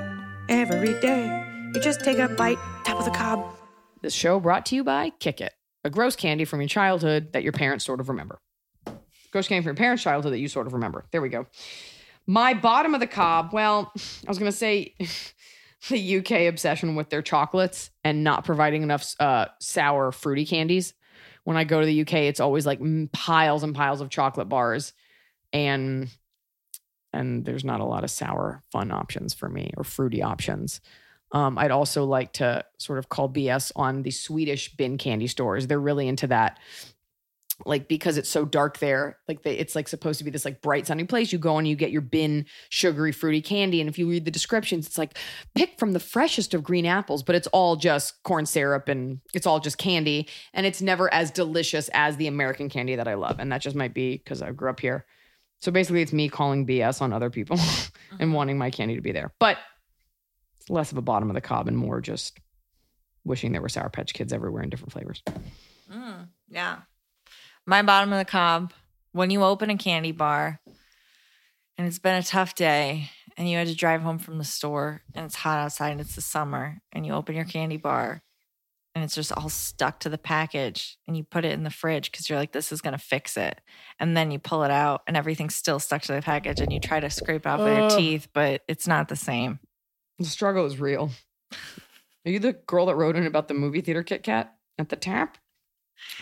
[0.50, 1.70] every day.
[1.76, 3.55] You just take a bite, top of the cob.
[4.06, 5.52] This show brought to you by Kick It,
[5.84, 8.38] a gross candy from your childhood that your parents sort of remember.
[9.32, 11.06] Gross candy from your parents' childhood that you sort of remember.
[11.10, 11.48] There we go.
[12.28, 14.94] My bottom of the cob, well, I was going to say
[15.90, 20.94] the UK obsession with their chocolates and not providing enough uh, sour, fruity candies.
[21.44, 22.80] When I go to the UK, it's always like
[23.12, 24.94] piles and piles of chocolate bars.
[25.52, 26.10] And
[27.12, 30.80] and there's not a lot of sour fun options for me or fruity options.
[31.36, 35.68] Um, I'd also like to sort of call BS on the Swedish bin candy stores.
[35.68, 36.60] They're really into that.
[37.66, 40.62] Like because it's so dark there, like they, it's like supposed to be this like
[40.62, 41.32] bright sunny place.
[41.32, 44.32] You go and you get your bin sugary fruity candy, and if you read the
[44.32, 45.18] descriptions, it's like
[45.56, 49.48] pick from the freshest of green apples, but it's all just corn syrup and it's
[49.48, 53.40] all just candy, and it's never as delicious as the American candy that I love.
[53.40, 55.06] And that just might be because I grew up here.
[55.62, 57.58] So basically, it's me calling BS on other people
[58.20, 59.58] and wanting my candy to be there, but
[60.66, 62.40] it's less of a bottom of the cob and more just
[63.24, 65.22] wishing there were Sour Patch Kids everywhere in different flavors.
[65.92, 66.80] Mm, yeah.
[67.68, 68.74] My bottom of the cob,
[69.12, 70.60] when you open a candy bar
[71.78, 75.04] and it's been a tough day and you had to drive home from the store
[75.14, 78.24] and it's hot outside and it's the summer and you open your candy bar
[78.96, 82.10] and it's just all stuck to the package and you put it in the fridge
[82.10, 83.60] because you're like, this is going to fix it.
[84.00, 86.80] And then you pull it out and everything's still stuck to the package and you
[86.80, 89.60] try to scrape out with your teeth, but it's not the same.
[90.20, 91.12] The struggle is real.
[92.26, 94.96] Are you the girl that wrote in about the movie theater Kit Kat at the
[94.96, 95.38] tap?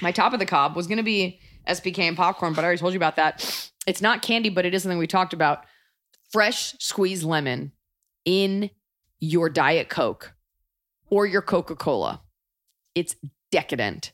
[0.01, 2.79] My top of the cob was going to be SPK and popcorn, but I already
[2.79, 3.71] told you about that.
[3.85, 5.65] It's not candy, but it is something we talked about.
[6.31, 7.71] Fresh squeezed lemon
[8.25, 8.69] in
[9.19, 10.33] your Diet Coke
[11.09, 12.21] or your Coca Cola.
[12.95, 13.15] It's
[13.51, 14.11] decadent.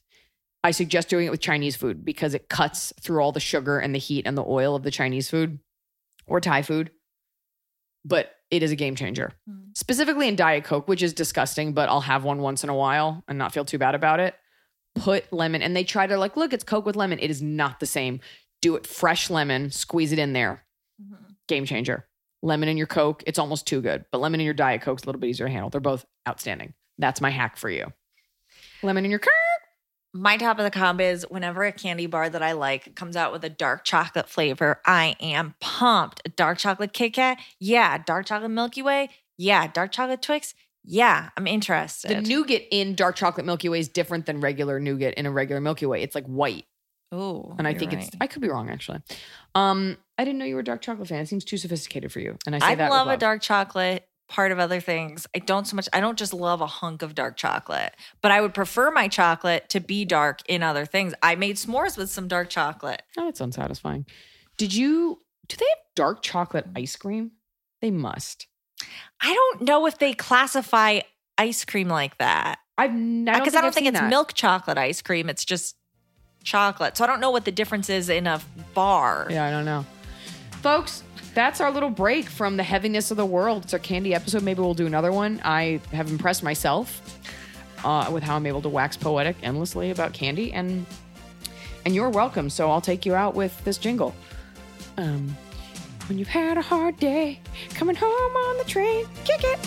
[0.64, 3.95] I suggest doing it with Chinese food because it cuts through all the sugar and
[3.95, 5.60] the heat and the oil of the Chinese food
[6.27, 6.91] or Thai food.
[8.03, 9.77] But it is a game changer, mm.
[9.77, 13.23] specifically in Diet Coke, which is disgusting, but I'll have one once in a while
[13.27, 14.35] and not feel too bad about it.
[14.95, 17.19] Put lemon, and they try to like, look, it's Coke with lemon.
[17.19, 18.19] It is not the same.
[18.61, 20.65] Do it fresh lemon, squeeze it in there.
[21.01, 21.34] Mm-hmm.
[21.47, 22.05] Game changer.
[22.41, 25.05] Lemon in your Coke, it's almost too good, but lemon in your Diet Coke's a
[25.05, 25.69] little bit easier to handle.
[25.69, 26.73] They're both outstanding.
[26.97, 27.91] That's my hack for you.
[28.81, 29.48] Lemon in your Coke.
[30.14, 33.31] My top of the comb is whenever a candy bar that I like comes out
[33.31, 36.22] with a dark chocolate flavor, I am pumped.
[36.26, 37.99] A dark chocolate Kit Kat, yeah.
[37.99, 39.68] Dark chocolate Milky Way, yeah.
[39.68, 41.30] Dark chocolate Twix, yeah.
[41.38, 42.10] I'm interested.
[42.10, 45.61] The nougat in dark chocolate Milky Way is different than regular nougat in a regular
[45.61, 46.02] Milky Way.
[46.02, 46.65] It's like white.
[47.11, 48.10] Oh, And I think it's.
[48.22, 48.99] I could be wrong actually.
[49.56, 51.22] Um, I didn't know you were a dark chocolate fan.
[51.22, 52.38] It seems too sophisticated for you.
[52.45, 54.07] And I say I that love with a dark chocolate.
[54.30, 55.89] Part of other things, I don't so much.
[55.91, 59.68] I don't just love a hunk of dark chocolate, but I would prefer my chocolate
[59.69, 61.14] to be dark in other things.
[61.23, 63.01] I made s'mores with some dark chocolate.
[63.18, 64.06] Oh, that's unsatisfying.
[64.57, 67.31] Did you do they have dark chocolate ice cream?
[67.81, 68.47] They must.
[69.19, 70.99] I don't know if they classify
[71.38, 74.10] ice cream like that I've never, because I uh, don't I've think it's that.
[74.10, 75.27] milk chocolate ice cream.
[75.30, 75.76] It's just
[76.43, 76.95] chocolate.
[76.95, 78.39] So I don't know what the difference is in a
[78.73, 79.27] bar.
[79.30, 79.85] Yeah, I don't know.
[80.61, 81.03] Folks,
[81.34, 83.64] that's our little break from the heaviness of the world.
[83.64, 84.43] It's our candy episode.
[84.43, 85.41] Maybe we'll do another one.
[85.43, 87.19] I have impressed myself
[87.84, 90.85] uh, with how I'm able to wax poetic endlessly about candy, and
[91.85, 92.49] and you're welcome.
[92.49, 94.14] So I'll take you out with this jingle.
[94.97, 95.35] Um,
[96.07, 97.39] when you've had a hard day,
[97.76, 99.60] coming home on the train, kick it.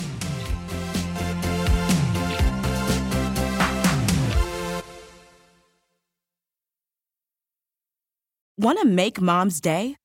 [8.57, 9.95] Want to make mom's day?